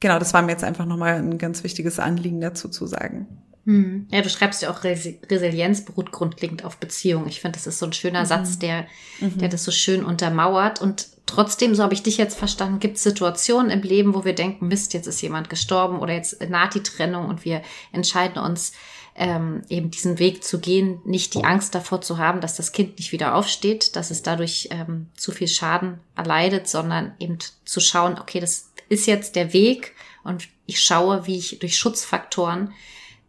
[0.00, 3.28] genau, das war mir jetzt einfach nochmal ein ganz wichtiges Anliegen dazu zu sagen.
[3.66, 4.06] Hm.
[4.12, 7.26] Ja, du schreibst ja auch Resilienz beruht grundlegend auf Beziehung.
[7.26, 8.26] Ich finde, das ist so ein schöner mhm.
[8.26, 8.86] Satz, der,
[9.20, 9.38] mhm.
[9.38, 10.80] der das so schön untermauert.
[10.80, 14.34] Und trotzdem, so habe ich dich jetzt verstanden, gibt es Situationen im Leben, wo wir
[14.34, 17.60] denken, Mist, jetzt ist jemand gestorben oder jetzt naht die Trennung und wir
[17.92, 18.72] entscheiden uns,
[19.18, 22.98] ähm, eben diesen Weg zu gehen, nicht die Angst davor zu haben, dass das Kind
[22.98, 28.18] nicht wieder aufsteht, dass es dadurch ähm, zu viel Schaden erleidet, sondern eben zu schauen,
[28.20, 32.74] okay, das ist jetzt der Weg und ich schaue, wie ich durch Schutzfaktoren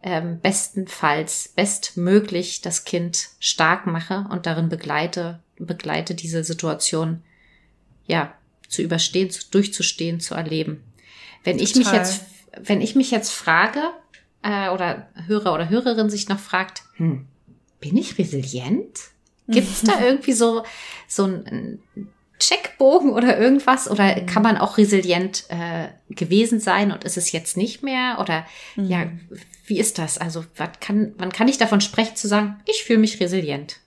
[0.08, 7.24] ähm, bestenfalls bestmöglich das Kind stark mache und darin begleite, begleite diese Situation,
[8.06, 8.34] ja,
[8.70, 10.82] zu überstehen, zu, durchzustehen, zu erleben.
[11.44, 11.70] Wenn Total.
[11.70, 12.22] ich mich jetzt,
[12.58, 13.82] wenn ich mich jetzt frage,
[14.44, 17.26] äh, oder Hörer oder Hörerin sich noch fragt, hm,
[17.82, 18.98] bin ich resilient?
[19.50, 20.64] Gibt es da irgendwie so,
[21.10, 21.82] so ein
[22.40, 23.90] Checkbogen oder irgendwas?
[23.90, 28.18] Oder kann man auch resilient äh, gewesen sein und ist es jetzt nicht mehr?
[28.20, 28.46] Oder
[28.76, 28.86] mhm.
[28.86, 29.08] ja,
[29.66, 30.18] wie ist das?
[30.18, 33.80] Also, wann kann, wann kann ich davon sprechen, zu sagen, ich fühle mich resilient?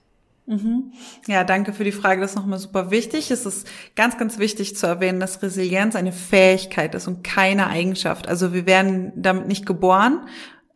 [0.47, 0.91] Mhm.
[1.27, 2.19] Ja, danke für die Frage.
[2.19, 3.31] Das ist nochmal super wichtig.
[3.31, 8.27] Es ist ganz, ganz wichtig zu erwähnen, dass Resilienz eine Fähigkeit ist und keine Eigenschaft.
[8.27, 10.27] Also wir werden damit nicht geboren,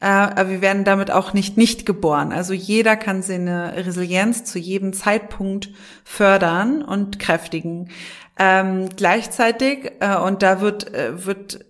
[0.10, 2.32] aber wir werden damit auch nicht nicht geboren.
[2.32, 5.70] Also jeder kann seine Resilienz zu jedem Zeitpunkt
[6.04, 7.90] fördern und kräftigen.
[8.38, 11.66] Ähm, gleichzeitig, äh, und da wird, äh, wird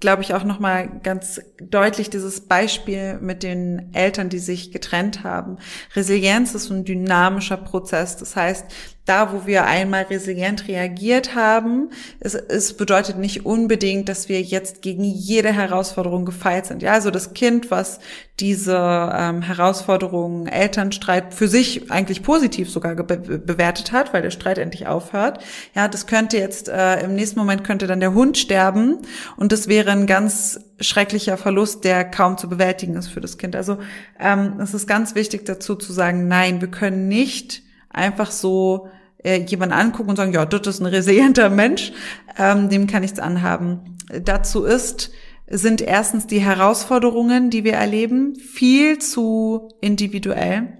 [0.00, 5.58] glaube ich, auch nochmal ganz deutlich dieses Beispiel mit den Eltern, die sich getrennt haben.
[5.94, 8.16] Resilienz ist ein dynamischer Prozess.
[8.16, 8.66] Das heißt,
[9.04, 14.80] da, wo wir einmal resilient reagiert haben, es, es bedeutet nicht unbedingt, dass wir jetzt
[14.80, 16.82] gegen jede Herausforderung gefeilt sind.
[16.82, 17.98] Ja, also das Kind, was
[18.38, 18.76] diese
[19.12, 24.86] ähm, Herausforderungen, Elternstreit für sich eigentlich positiv sogar be bewertet hat, weil der Streit endlich
[24.86, 25.42] aufhört.
[25.74, 28.98] Ja, das könnte jetzt äh, im nächsten Moment könnte dann der Hund sterben
[29.36, 33.56] und das wäre ein ganz schrecklicher Verlust, der kaum zu bewältigen ist für das Kind.
[33.56, 33.78] Also
[34.20, 37.61] ähm, es ist ganz wichtig dazu zu sagen, nein, wir können nicht
[37.92, 38.88] einfach so
[39.22, 41.92] äh, jemanden angucken und sagen, ja, das ist ein resilienter Mensch,
[42.38, 43.96] ähm, dem kann nichts anhaben.
[44.24, 45.10] Dazu ist,
[45.48, 50.78] sind erstens die Herausforderungen, die wir erleben, viel zu individuell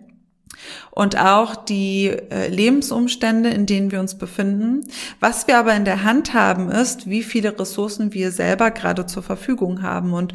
[0.91, 4.87] und auch die äh, Lebensumstände, in denen wir uns befinden.
[5.21, 9.23] Was wir aber in der Hand haben, ist, wie viele Ressourcen wir selber gerade zur
[9.23, 10.13] Verfügung haben.
[10.13, 10.35] Und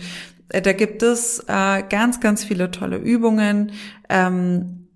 [0.49, 3.71] äh, da gibt es äh, ganz, ganz viele tolle Übungen.
[4.09, 4.86] Ähm, äh,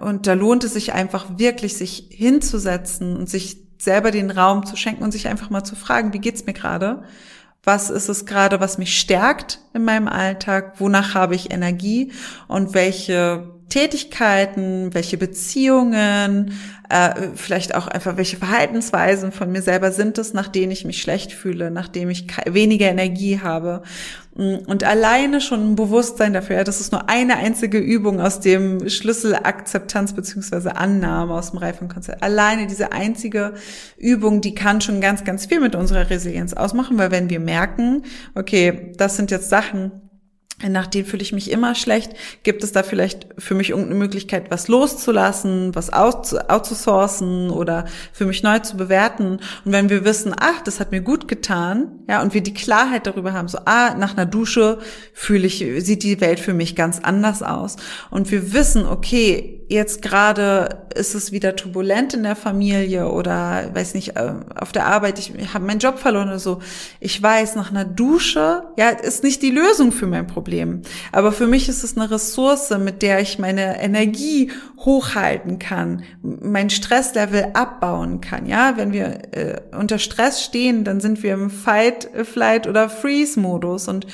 [0.00, 4.76] und da lohnt es sich einfach wirklich, sich hinzusetzen und sich selber den Raum zu
[4.76, 7.02] schenken und sich einfach mal zu fragen, wie geht's mir gerade?
[7.62, 10.74] Was ist es gerade, was mich stärkt in meinem Alltag?
[10.78, 12.12] Wonach habe ich Energie?
[12.46, 16.52] Und welche Tätigkeiten, welche Beziehungen,
[16.88, 21.02] äh, vielleicht auch einfach welche Verhaltensweisen von mir selber sind es, nach denen ich mich
[21.02, 23.82] schlecht fühle, nachdem ich weniger Energie habe.
[24.36, 28.40] Mm, und alleine schon ein Bewusstsein dafür, ja, das ist nur eine einzige Übung aus
[28.40, 32.22] dem Schlüssel Akzeptanz beziehungsweise Annahme aus dem Reifenkonzept.
[32.22, 33.54] Alleine diese einzige
[33.96, 38.02] Übung, die kann schon ganz, ganz viel mit unserer Resilienz ausmachen, weil wenn wir merken,
[38.34, 40.05] okay, das sind jetzt Sachen,
[40.62, 42.12] nach denen fühle ich mich immer schlecht.
[42.42, 48.42] Gibt es da vielleicht für mich irgendeine Möglichkeit, was loszulassen, was outzusourcen oder für mich
[48.42, 49.40] neu zu bewerten?
[49.64, 53.06] Und wenn wir wissen, ach, das hat mir gut getan, ja, und wir die Klarheit
[53.06, 54.78] darüber haben, so, ah, nach einer Dusche
[55.12, 57.76] fühle ich, sieht die Welt für mich ganz anders aus.
[58.10, 63.94] Und wir wissen, okay, jetzt gerade ist es wieder turbulent in der Familie oder weiß
[63.94, 66.60] nicht äh, auf der Arbeit ich habe meinen Job verloren oder so.
[67.00, 70.82] Ich weiß nach einer Dusche ja ist nicht die Lösung für mein Problem.
[71.12, 76.70] Aber für mich ist es eine Ressource mit der ich meine Energie hochhalten kann mein
[76.70, 78.76] Stresslevel abbauen kann ja.
[78.76, 83.88] Wenn wir äh, unter Stress stehen dann sind wir im Fight Flight oder Freeze Modus
[83.88, 84.06] und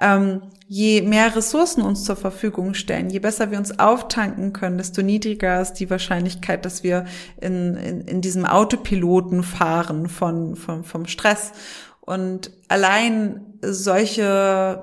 [0.00, 5.02] ähm, je mehr Ressourcen uns zur Verfügung stellen, je besser wir uns auftanken können, desto
[5.02, 7.06] niedriger ist die Wahrscheinlichkeit, dass wir
[7.40, 11.52] in, in, in diesem Autopiloten fahren von, von, vom Stress.
[12.00, 14.80] Und allein solche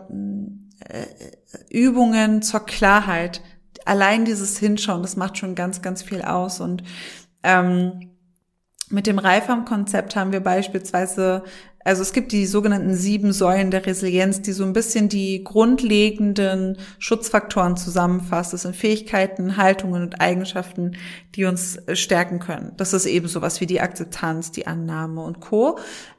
[0.80, 1.06] äh,
[1.69, 3.41] Übungen zur Klarheit,
[3.86, 6.60] allein dieses Hinschauen, das macht schon ganz, ganz viel aus.
[6.60, 6.84] Und
[7.43, 8.12] ähm,
[8.89, 11.43] mit dem Reifam-Konzept haben wir beispielsweise
[11.86, 16.78] also es gibt die sogenannten sieben Säulen der Resilienz, die so ein bisschen die grundlegenden
[16.98, 18.54] Schutzfaktoren zusammenfasst.
[18.54, 20.98] Das sind Fähigkeiten, Haltungen und Eigenschaften,
[21.36, 22.74] die uns stärken können.
[22.78, 25.78] Das ist eben sowas wie die Akzeptanz, die Annahme und Co.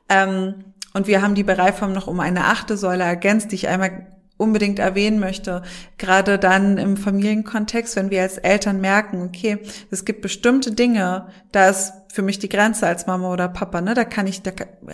[0.09, 0.55] Ähm,
[0.94, 4.79] und wir haben die Bereifung noch um eine achte Säule ergänzt, die ich einmal unbedingt
[4.79, 5.62] erwähnen möchte,
[5.99, 9.59] gerade dann im Familienkontext, wenn wir als Eltern merken, okay,
[9.90, 13.94] es gibt bestimmte Dinge, da ist für mich die Grenze als Mama oder Papa, ne,
[13.94, 14.53] da kann ich, da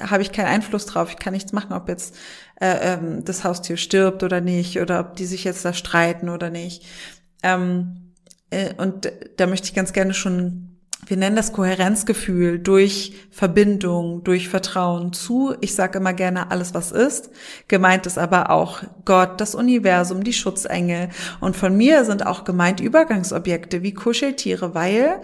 [0.09, 2.16] habe ich keinen Einfluss drauf, ich kann nichts machen, ob jetzt
[2.61, 6.50] äh, ähm, das Haustier stirbt oder nicht oder ob die sich jetzt da streiten oder
[6.50, 6.85] nicht.
[7.42, 8.14] Ähm,
[8.50, 10.71] äh, und da möchte ich ganz gerne schon
[11.06, 15.54] wir nennen das Kohärenzgefühl durch Verbindung, durch Vertrauen zu.
[15.60, 17.30] Ich sage immer gerne alles, was ist.
[17.66, 21.08] Gemeint ist aber auch Gott, das Universum, die Schutzengel.
[21.40, 25.20] Und von mir sind auch gemeint Übergangsobjekte wie Kuscheltiere, weil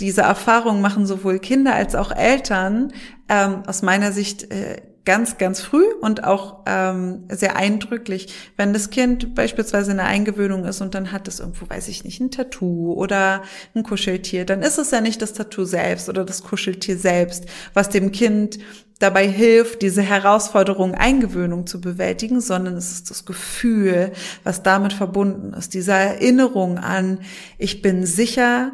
[0.00, 2.92] diese Erfahrungen machen sowohl Kinder als auch Eltern
[3.30, 8.90] ähm, aus meiner Sicht äh, ganz, ganz früh und auch ähm, sehr eindrücklich, wenn das
[8.90, 12.30] Kind beispielsweise in der Eingewöhnung ist und dann hat es irgendwo, weiß ich nicht, ein
[12.30, 13.42] Tattoo oder
[13.74, 17.88] ein Kuscheltier, dann ist es ja nicht das Tattoo selbst oder das Kuscheltier selbst, was
[17.88, 18.58] dem Kind
[19.00, 24.12] dabei hilft, diese Herausforderung Eingewöhnung zu bewältigen, sondern es ist das Gefühl,
[24.44, 27.18] was damit verbunden ist, diese Erinnerung an,
[27.58, 28.72] ich bin sicher,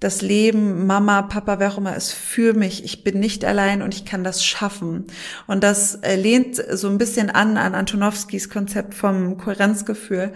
[0.00, 2.84] das Leben, Mama, Papa, wer auch immer ist für mich.
[2.84, 5.06] Ich bin nicht allein und ich kann das schaffen.
[5.48, 10.32] Und das äh, lehnt so ein bisschen an an Antonowskis Konzept vom Kohärenzgefühl.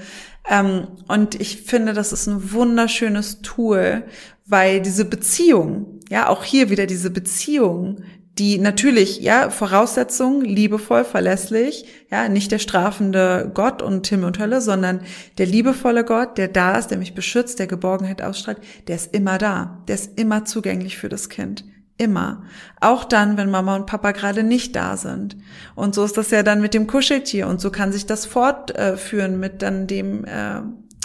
[0.51, 4.05] Ähm, und ich finde, das ist ein wunderschönes Tool,
[4.47, 8.03] weil diese Beziehung, ja, auch hier wieder diese Beziehung,
[8.39, 14.63] die natürlich, ja, Voraussetzung, liebevoll, verlässlich, ja, nicht der strafende Gott und Himmel und Hölle,
[14.63, 15.01] sondern
[15.37, 19.37] der liebevolle Gott, der da ist, der mich beschützt, der Geborgenheit ausstrahlt, der ist immer
[19.37, 21.65] da, der ist immer zugänglich für das Kind.
[21.99, 22.43] Immer.
[22.81, 25.37] Auch dann, wenn Mama und Papa gerade nicht da sind.
[25.75, 29.39] Und so ist das ja dann mit dem Kuscheltier und so kann sich das fortführen
[29.39, 30.63] mit dann dem, äh,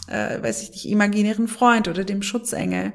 [0.08, 2.94] äh, weiß ich nicht, imaginären Freund oder dem Schutzengel.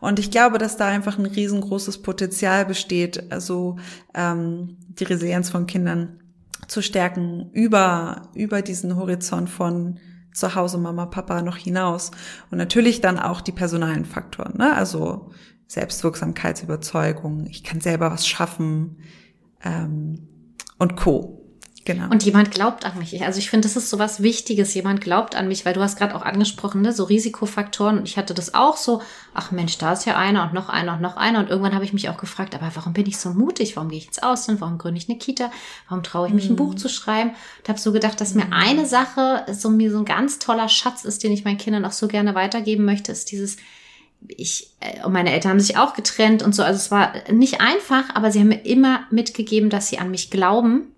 [0.00, 3.76] Und ich glaube, dass da einfach ein riesengroßes Potenzial besteht, also
[4.14, 6.20] ähm, die Resilienz von Kindern
[6.66, 9.98] zu stärken über, über diesen Horizont von
[10.32, 12.10] zu Hause Mama, Papa noch hinaus.
[12.50, 14.74] Und natürlich dann auch die personalen Faktoren, ne?
[14.74, 15.30] also
[15.66, 18.98] Selbstwirksamkeitsüberzeugung, ich kann selber was schaffen
[19.62, 20.28] ähm,
[20.78, 21.43] und Co.
[21.86, 22.08] Genau.
[22.08, 23.22] Und jemand glaubt an mich.
[23.22, 24.72] Also ich finde, das ist so was Wichtiges.
[24.72, 27.98] Jemand glaubt an mich, weil du hast gerade auch angesprochen, ne, so Risikofaktoren.
[27.98, 29.02] Und ich hatte das auch so,
[29.34, 31.40] ach Mensch, da ist ja einer und noch einer und noch einer.
[31.40, 33.76] Und irgendwann habe ich mich auch gefragt, aber warum bin ich so mutig?
[33.76, 34.62] Warum gehe ich ins Ausland?
[34.62, 35.50] Warum gründe ich eine Kita?
[35.88, 36.78] Warum traue ich mich, ein Buch mhm.
[36.78, 37.32] zu schreiben?
[37.58, 38.54] Und habe so gedacht, dass mir mhm.
[38.54, 41.92] eine Sache, so mir so ein ganz toller Schatz ist, den ich meinen Kindern auch
[41.92, 43.58] so gerne weitergeben möchte, ist dieses,
[44.26, 46.62] ich, äh, und meine Eltern haben sich auch getrennt und so.
[46.62, 50.30] Also es war nicht einfach, aber sie haben mir immer mitgegeben, dass sie an mich
[50.30, 50.93] glauben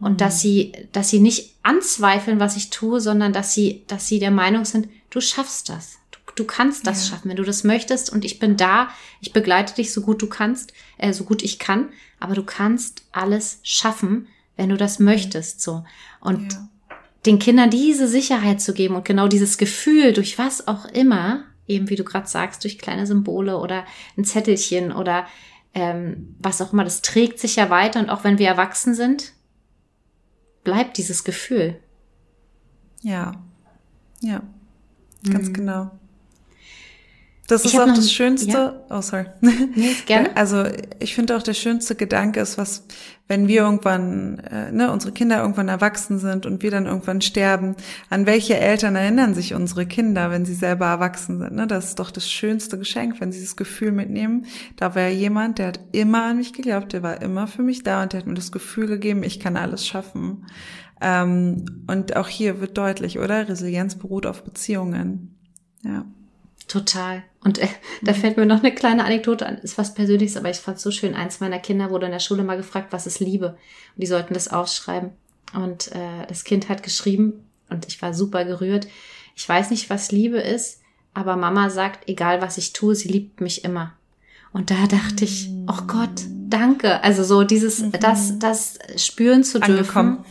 [0.00, 0.16] und mhm.
[0.16, 4.30] dass sie, dass sie nicht anzweifeln, was ich tue, sondern dass sie, dass sie der
[4.30, 5.98] Meinung sind, du schaffst das.
[6.10, 7.10] Du, du kannst das ja.
[7.10, 8.88] schaffen, wenn du das möchtest und ich bin da,
[9.20, 13.02] ich begleite dich so gut du kannst, äh, so gut ich kann, aber du kannst
[13.12, 15.84] alles schaffen, wenn du das möchtest, so.
[16.20, 16.68] Und ja.
[17.26, 21.88] den Kindern diese Sicherheit zu geben und genau dieses Gefühl, durch was auch immer, eben
[21.88, 23.84] wie du gerade sagst, durch kleine Symbole oder
[24.16, 25.26] ein Zettelchen oder
[25.72, 29.32] ähm, was auch immer, das trägt sich ja weiter und auch wenn wir erwachsen sind,
[30.64, 31.80] bleibt dieses Gefühl.
[33.02, 33.32] Ja,
[34.20, 34.42] ja,
[35.30, 35.52] ganz mhm.
[35.52, 35.99] genau.
[37.50, 38.52] Das ich ist auch das Schönste.
[38.52, 38.74] Ja.
[38.90, 39.26] Oh, sorry.
[39.40, 40.30] Nee, gerne.
[40.36, 40.64] Also
[41.00, 42.86] ich finde auch der schönste Gedanke ist, was,
[43.26, 47.74] wenn wir irgendwann, äh, ne, unsere Kinder irgendwann erwachsen sind und wir dann irgendwann sterben,
[48.08, 51.56] an welche Eltern erinnern sich unsere Kinder, wenn sie selber erwachsen sind?
[51.56, 51.66] Ne?
[51.66, 54.46] Das ist doch das schönste Geschenk, wenn sie das Gefühl mitnehmen.
[54.76, 58.04] Da war jemand, der hat immer an mich geglaubt, der war immer für mich da
[58.04, 60.46] und der hat mir das Gefühl gegeben, ich kann alles schaffen.
[61.00, 63.48] Ähm, und auch hier wird deutlich, oder?
[63.48, 65.36] Resilienz beruht auf Beziehungen.
[65.82, 66.04] Ja.
[66.70, 67.24] Total.
[67.42, 67.66] Und äh,
[68.00, 69.58] da fällt mir noch eine kleine Anekdote an.
[69.58, 71.16] Ist was Persönliches, aber ich fand es so schön.
[71.16, 73.56] Eins meiner Kinder wurde in der Schule mal gefragt, was ist Liebe?
[73.96, 75.10] Und die sollten das aufschreiben.
[75.52, 78.86] Und äh, das Kind hat geschrieben, und ich war super gerührt.
[79.34, 80.80] Ich weiß nicht, was Liebe ist,
[81.12, 83.94] aber Mama sagt, egal was ich tue, sie liebt mich immer.
[84.52, 87.02] Und da dachte ich, oh Gott, danke.
[87.02, 87.92] Also so dieses, mhm.
[88.00, 89.96] das, das spüren zu dürfen.
[89.98, 90.24] Angekommen.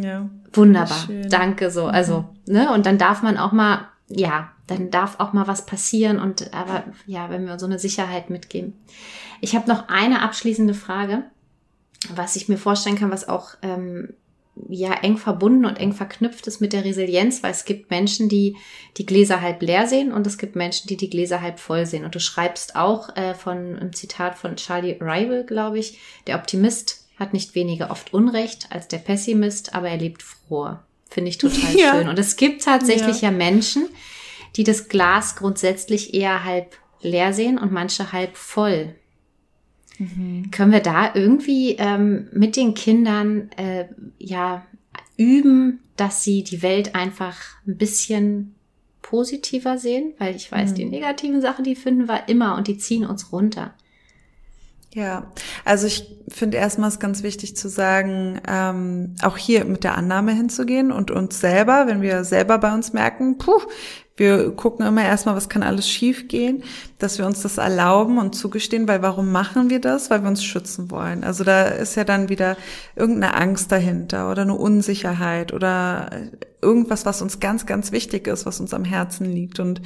[0.00, 0.30] Ja.
[0.52, 1.08] Wunderbar.
[1.28, 1.86] Danke so.
[1.86, 2.52] Also, mhm.
[2.52, 2.72] ne?
[2.72, 6.84] Und dann darf man auch mal, ja, dann darf auch mal was passieren und aber
[7.06, 8.74] ja, wenn wir so eine Sicherheit mitgeben.
[9.40, 11.24] Ich habe noch eine abschließende Frage,
[12.14, 14.14] was ich mir vorstellen kann, was auch ähm,
[14.68, 18.56] ja eng verbunden und eng verknüpft ist mit der Resilienz, weil es gibt Menschen, die
[18.96, 22.04] die Gläser halb leer sehen und es gibt Menschen, die die Gläser halb voll sehen.
[22.04, 27.06] Und du schreibst auch äh, von einem Zitat von Charlie Rival, glaube ich, der Optimist
[27.18, 30.76] hat nicht weniger oft Unrecht als der Pessimist, aber er lebt froh.
[31.08, 31.92] Finde ich total ja.
[31.92, 32.08] schön.
[32.08, 33.88] Und es gibt tatsächlich ja, ja Menschen,
[34.56, 38.94] die das Glas grundsätzlich eher halb leer sehen und manche halb voll.
[39.98, 40.50] Mhm.
[40.50, 43.86] Können wir da irgendwie ähm, mit den Kindern äh,
[44.18, 44.66] ja
[45.16, 47.36] üben, dass sie die Welt einfach
[47.66, 48.54] ein bisschen
[49.02, 50.14] positiver sehen?
[50.18, 50.74] Weil ich weiß, mhm.
[50.74, 53.74] die negativen Sachen, die finden wir immer und die ziehen uns runter.
[54.92, 55.30] Ja,
[55.64, 60.32] also ich finde erstmal es ganz wichtig zu sagen, ähm, auch hier mit der Annahme
[60.32, 63.60] hinzugehen und uns selber, wenn wir selber bei uns merken, puh,
[64.16, 66.64] wir gucken immer erstmal, was kann alles schiefgehen,
[66.98, 70.10] dass wir uns das erlauben und zugestehen, weil warum machen wir das?
[70.10, 71.22] Weil wir uns schützen wollen.
[71.22, 72.56] Also da ist ja dann wieder
[72.96, 76.10] irgendeine Angst dahinter oder eine Unsicherheit oder
[76.60, 79.80] irgendwas, was uns ganz, ganz wichtig ist, was uns am Herzen liegt und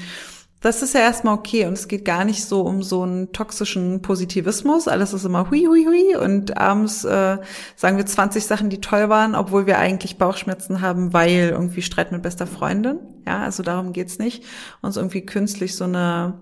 [0.65, 4.01] das ist ja erstmal okay und es geht gar nicht so um so einen toxischen
[4.01, 4.89] Positivismus.
[4.89, 7.37] Alles ist immer hui, hui, hui und abends äh,
[7.77, 12.13] sagen wir 20 Sachen, die toll waren, obwohl wir eigentlich Bauchschmerzen haben, weil irgendwie Streit
[12.13, 12.99] mit bester Freundin.
[13.27, 14.45] Ja, also darum geht's nicht,
[14.81, 16.41] uns irgendwie künstlich so eine,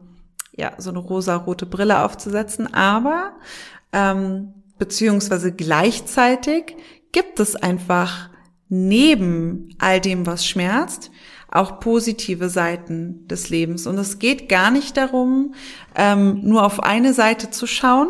[0.57, 2.73] ja, so eine rosa-rote Brille aufzusetzen.
[2.73, 3.33] Aber
[3.93, 6.77] ähm, beziehungsweise gleichzeitig
[7.11, 8.31] gibt es einfach
[8.69, 11.11] neben all dem, was schmerzt,
[11.53, 13.87] auch positive Seiten des Lebens.
[13.87, 15.55] Und es geht gar nicht darum,
[15.95, 18.09] ähm, nur auf eine Seite zu schauen,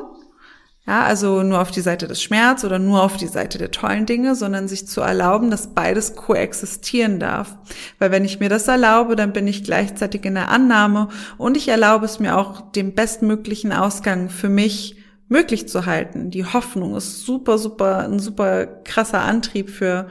[0.86, 4.04] ja, also nur auf die Seite des Schmerz oder nur auf die Seite der tollen
[4.04, 7.56] Dinge, sondern sich zu erlauben, dass beides koexistieren darf.
[8.00, 11.68] Weil wenn ich mir das erlaube, dann bin ich gleichzeitig in der Annahme und ich
[11.68, 14.96] erlaube es mir auch, den bestmöglichen Ausgang für mich
[15.28, 16.30] möglich zu halten.
[16.30, 20.08] Die Hoffnung ist super, super, ein super krasser Antrieb für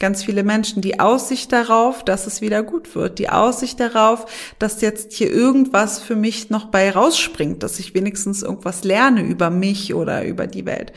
[0.00, 0.82] ganz viele Menschen.
[0.82, 3.20] Die Aussicht darauf, dass es wieder gut wird.
[3.20, 4.26] Die Aussicht darauf,
[4.58, 9.50] dass jetzt hier irgendwas für mich noch bei rausspringt, dass ich wenigstens irgendwas lerne über
[9.50, 10.92] mich oder über die Welt.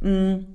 [0.00, 0.46] Mm.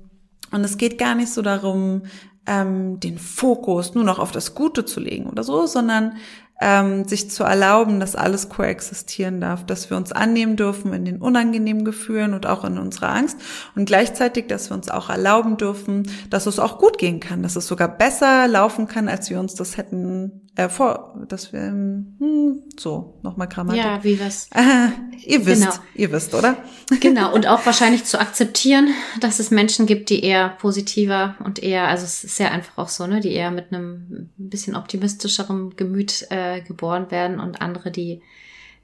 [0.52, 2.02] Und es geht gar nicht so darum,
[2.46, 6.14] ähm, den Fokus nur noch auf das Gute zu legen oder so, sondern
[6.60, 11.22] ähm, sich zu erlauben, dass alles koexistieren darf, dass wir uns annehmen dürfen in den
[11.22, 13.38] unangenehmen Gefühlen und auch in unserer Angst
[13.74, 17.56] und gleichzeitig, dass wir uns auch erlauben dürfen, dass es auch gut gehen kann, dass
[17.56, 22.62] es sogar besser laufen kann, als wir uns das hätten äh, vor, dass wir hm,
[22.78, 23.82] so nochmal Grammatik.
[23.82, 24.48] Ja, wie was?
[24.52, 24.88] Äh,
[25.24, 25.74] ihr wisst, genau.
[25.94, 26.56] ihr wisst, oder?
[27.00, 28.88] Genau und auch wahrscheinlich zu akzeptieren,
[29.20, 32.88] dass es Menschen gibt, die eher positiver und eher, also es ist ja einfach auch
[32.88, 38.22] so, ne, die eher mit einem bisschen optimistischerem Gemüt äh, geboren werden und andere, die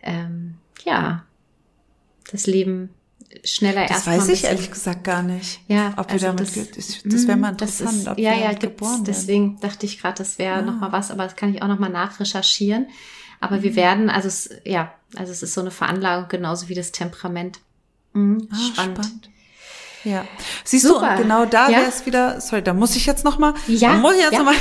[0.02, 0.54] ähm,
[0.84, 1.24] ja
[2.30, 2.90] das Leben
[3.44, 5.60] schneller das Das weiß ich ehrlich gesagt gar nicht.
[5.68, 9.04] Ja, ob also wir damit, das, das wäre mal interessant, ist, ob ja, ja, geboren
[9.04, 10.62] Deswegen dachte ich gerade, das wäre ah.
[10.62, 12.88] noch mal was, aber das kann ich auch noch mal nachrecherchieren.
[13.40, 13.62] Aber mhm.
[13.62, 17.60] wir werden, also es, ja, also es ist so eine Veranlagung genauso wie das Temperament.
[18.12, 18.98] Mhm, ah, spannend.
[18.98, 19.30] spannend.
[20.04, 20.24] Ja.
[20.64, 21.16] Siehst Super.
[21.16, 21.78] du, genau da ja?
[21.78, 24.38] wäre es wieder, sorry, da muss ich jetzt noch mal, ja, muss ich jetzt ja.
[24.38, 24.56] noch mal,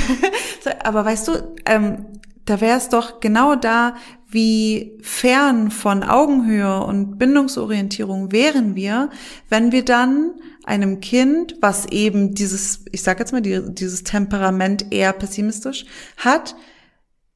[0.84, 2.04] aber weißt du, ähm,
[2.44, 3.96] da wäre es doch genau da,
[4.28, 9.10] wie fern von Augenhöhe und Bindungsorientierung wären wir,
[9.48, 10.32] wenn wir dann
[10.64, 16.56] einem Kind, was eben dieses, ich sage jetzt mal, dieses Temperament eher pessimistisch hat,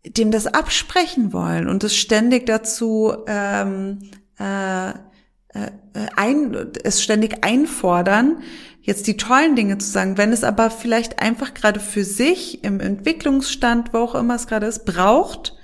[0.05, 5.71] dem das absprechen wollen und es ständig dazu ähm, äh, äh,
[6.17, 8.43] ein, es ständig einfordern,
[8.83, 12.81] jetzt die tollen Dinge zu sagen, wenn es aber vielleicht einfach gerade für sich im
[12.81, 15.57] Entwicklungsstand, wo auch immer es gerade ist, braucht,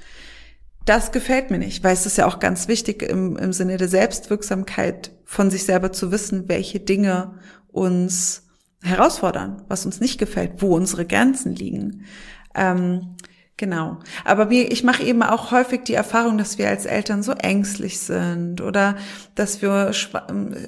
[0.87, 3.89] das gefällt mir nicht, weil es ist ja auch ganz wichtig im, im Sinne der
[3.89, 7.35] Selbstwirksamkeit von sich selber zu wissen, welche Dinge
[7.69, 8.45] uns
[8.83, 12.05] herausfordern, was uns nicht gefällt, wo unsere Grenzen liegen.
[12.55, 13.17] Ähm,
[13.59, 14.01] Genau.
[14.27, 18.01] Aber wir, ich mache eben auch häufig die Erfahrung, dass wir als Eltern so ängstlich
[18.01, 18.97] sind oder
[19.35, 19.93] dass wir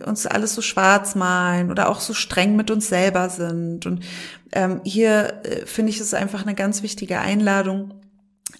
[0.06, 3.84] uns alles so schwarz malen oder auch so streng mit uns selber sind.
[3.84, 4.04] Und
[4.52, 7.92] ähm, hier äh, finde ich es einfach eine ganz wichtige Einladung,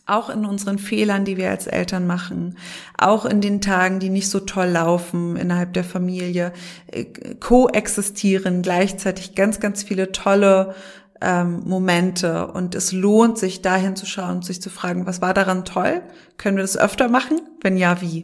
[0.09, 2.57] auch in unseren Fehlern, die wir als Eltern machen,
[2.97, 6.53] auch in den Tagen, die nicht so toll laufen innerhalb der Familie,
[6.87, 7.05] äh,
[7.41, 10.75] koexistieren gleichzeitig ganz, ganz viele tolle
[11.21, 15.35] ähm, Momente und es lohnt sich dahin zu schauen und sich zu fragen, was war
[15.35, 16.03] daran toll?
[16.37, 17.41] Können wir das öfter machen?
[17.61, 18.23] Wenn ja, wie?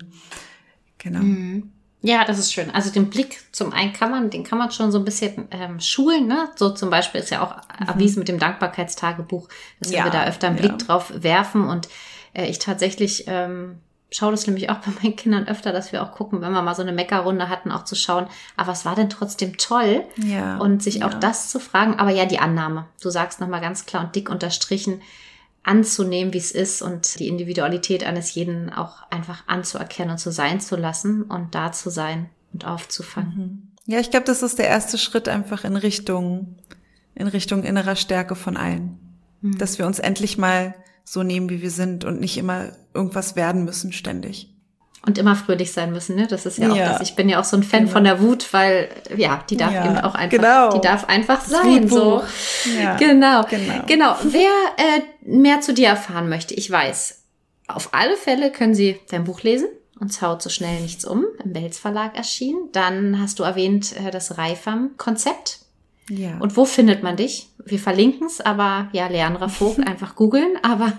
[0.98, 1.20] Genau.
[1.20, 1.73] Mhm.
[2.04, 2.70] Ja, das ist schön.
[2.70, 5.80] Also den Blick zum einen kann man, den kann man schon so ein bisschen ähm,
[5.80, 6.26] schulen.
[6.26, 6.50] Ne?
[6.54, 7.88] So zum Beispiel ist ja auch mhm.
[7.88, 9.48] erwiesen mit dem Dankbarkeitstagebuch,
[9.80, 10.62] dass ja, wir da öfter einen ja.
[10.64, 11.88] Blick drauf werfen und
[12.34, 13.78] äh, ich tatsächlich ähm,
[14.10, 16.74] schaue das nämlich auch bei meinen Kindern öfter, dass wir auch gucken, wenn wir mal
[16.74, 18.26] so eine Meckerrunde hatten, auch zu schauen,
[18.58, 20.04] aber was war denn trotzdem toll?
[20.16, 21.06] Ja, und sich ja.
[21.06, 21.98] auch das zu fragen.
[21.98, 22.84] Aber ja, die Annahme.
[23.00, 25.00] Du sagst nochmal ganz klar und dick unterstrichen,
[25.64, 30.60] anzunehmen, wie es ist und die Individualität eines jeden auch einfach anzuerkennen und zu sein
[30.60, 33.36] zu lassen und da zu sein und aufzufangen.
[33.36, 33.62] Mhm.
[33.86, 36.56] Ja, ich glaube, das ist der erste Schritt einfach in Richtung,
[37.14, 38.98] in Richtung innerer Stärke von allen.
[39.40, 39.58] Mhm.
[39.58, 43.64] Dass wir uns endlich mal so nehmen, wie wir sind und nicht immer irgendwas werden
[43.64, 44.53] müssen ständig.
[45.06, 46.26] Und immer fröhlich sein müssen, ne?
[46.26, 46.92] Das ist ja auch ja.
[46.92, 47.02] das.
[47.02, 47.92] Ich bin ja auch so ein Fan genau.
[47.92, 50.70] von der Wut, weil, ja, die darf ja, eben auch einfach, genau.
[50.70, 52.22] die darf einfach sein, so.
[52.82, 53.44] Ja, genau.
[53.44, 53.84] genau.
[53.86, 54.16] Genau.
[54.22, 54.48] Wer
[54.78, 57.22] äh, mehr zu dir erfahren möchte, ich weiß,
[57.68, 59.68] auf alle Fälle können Sie dein Buch lesen.
[60.00, 62.70] Uns haut so schnell nichts um, im Welz Verlag erschienen.
[62.72, 65.60] Dann hast du erwähnt äh, das Reifam-Konzept.
[66.10, 66.38] Ja.
[66.38, 67.48] Und wo findet man dich?
[67.64, 70.92] Wir verlinken es, aber ja, Leandra Vogt, einfach googeln, aber.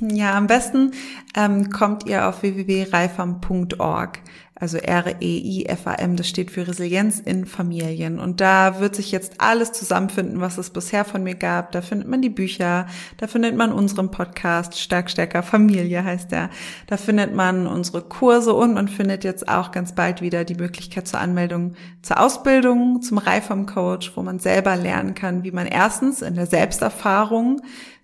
[0.00, 0.92] Ja, am besten
[1.34, 4.20] ähm, kommt ihr auf www.reifam.org
[4.60, 8.18] also R-E-I-F-A-M, das steht für Resilienz in Familien.
[8.18, 11.72] Und da wird sich jetzt alles zusammenfinden, was es bisher von mir gab.
[11.72, 12.86] Da findet man die Bücher,
[13.18, 16.50] da findet man unseren Podcast, Stark, Stärker Familie heißt der.
[16.88, 21.06] Da findet man unsere Kurse und man findet jetzt auch ganz bald wieder die Möglichkeit
[21.06, 26.22] zur Anmeldung zur Ausbildung, zum Reifam Coach, wo man selber lernen kann, wie man erstens
[26.22, 27.60] in der Selbsterfahrung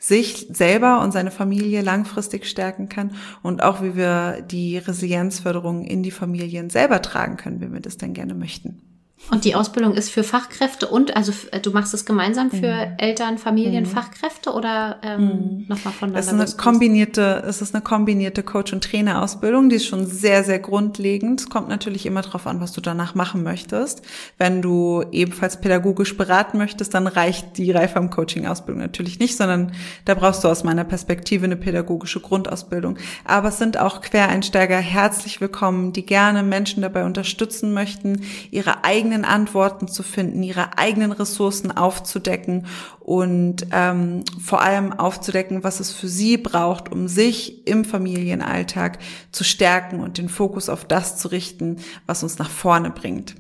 [0.06, 6.02] sich selber und seine Familie langfristig stärken kann und auch wie wir die Resilienzförderung in
[6.02, 8.93] die Familien selber tragen können, wenn wir das dann gerne möchten.
[9.30, 12.92] Und die Ausbildung ist für Fachkräfte und, also du machst es gemeinsam für mhm.
[12.98, 13.88] Eltern, Familien, mhm.
[13.88, 15.64] Fachkräfte oder ähm, mhm.
[15.66, 16.20] nochmal voneinander?
[16.20, 20.44] Es ist eine kombinierte, es ist eine kombinierte Coach- und Trainerausbildung, die ist schon sehr,
[20.44, 21.40] sehr grundlegend.
[21.40, 24.02] Es kommt natürlich immer darauf an, was du danach machen möchtest.
[24.36, 29.72] Wenn du ebenfalls pädagogisch beraten möchtest, dann reicht die Reifam Coaching-Ausbildung natürlich nicht, sondern
[30.04, 32.98] da brauchst du aus meiner Perspektive eine pädagogische Grundausbildung.
[33.24, 38.20] Aber es sind auch Quereinsteiger herzlich willkommen, die gerne Menschen dabei unterstützen möchten,
[38.50, 42.66] ihre eigenen eigenen Antworten zu finden, ihre eigenen Ressourcen aufzudecken
[43.00, 48.98] und ähm, vor allem aufzudecken, was es für sie braucht, um sich im Familienalltag
[49.30, 53.36] zu stärken und den Fokus auf das zu richten, was uns nach vorne bringt.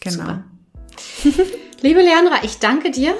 [0.00, 0.38] Genau.
[1.82, 3.14] Liebe Leandra, ich danke dir.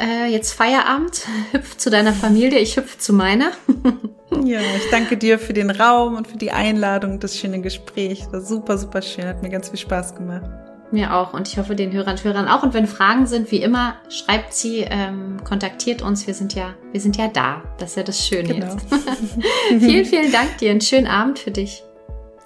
[0.00, 1.22] Äh, jetzt Feierabend.
[1.52, 3.50] Hüpf zu deiner Familie, ich hüpf zu meiner.
[4.44, 8.26] ja, ich danke dir für den Raum und für die Einladung, das schöne Gespräch.
[8.30, 10.63] War super, super schön, hat mir ganz viel Spaß gemacht.
[10.94, 12.62] Mir auch und ich hoffe den Hörern und Hörern auch.
[12.62, 16.26] Und wenn Fragen sind, wie immer, schreibt sie, ähm, kontaktiert uns.
[16.26, 17.62] Wir sind ja, wir sind ja da.
[17.78, 18.72] Das ist ja das Schöne genau.
[18.72, 18.86] jetzt.
[19.68, 20.70] vielen, vielen Dank dir.
[20.70, 21.82] Einen schönen Abend für dich.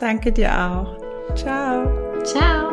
[0.00, 0.96] Danke dir auch.
[1.36, 2.24] Ciao.
[2.24, 2.67] Ciao.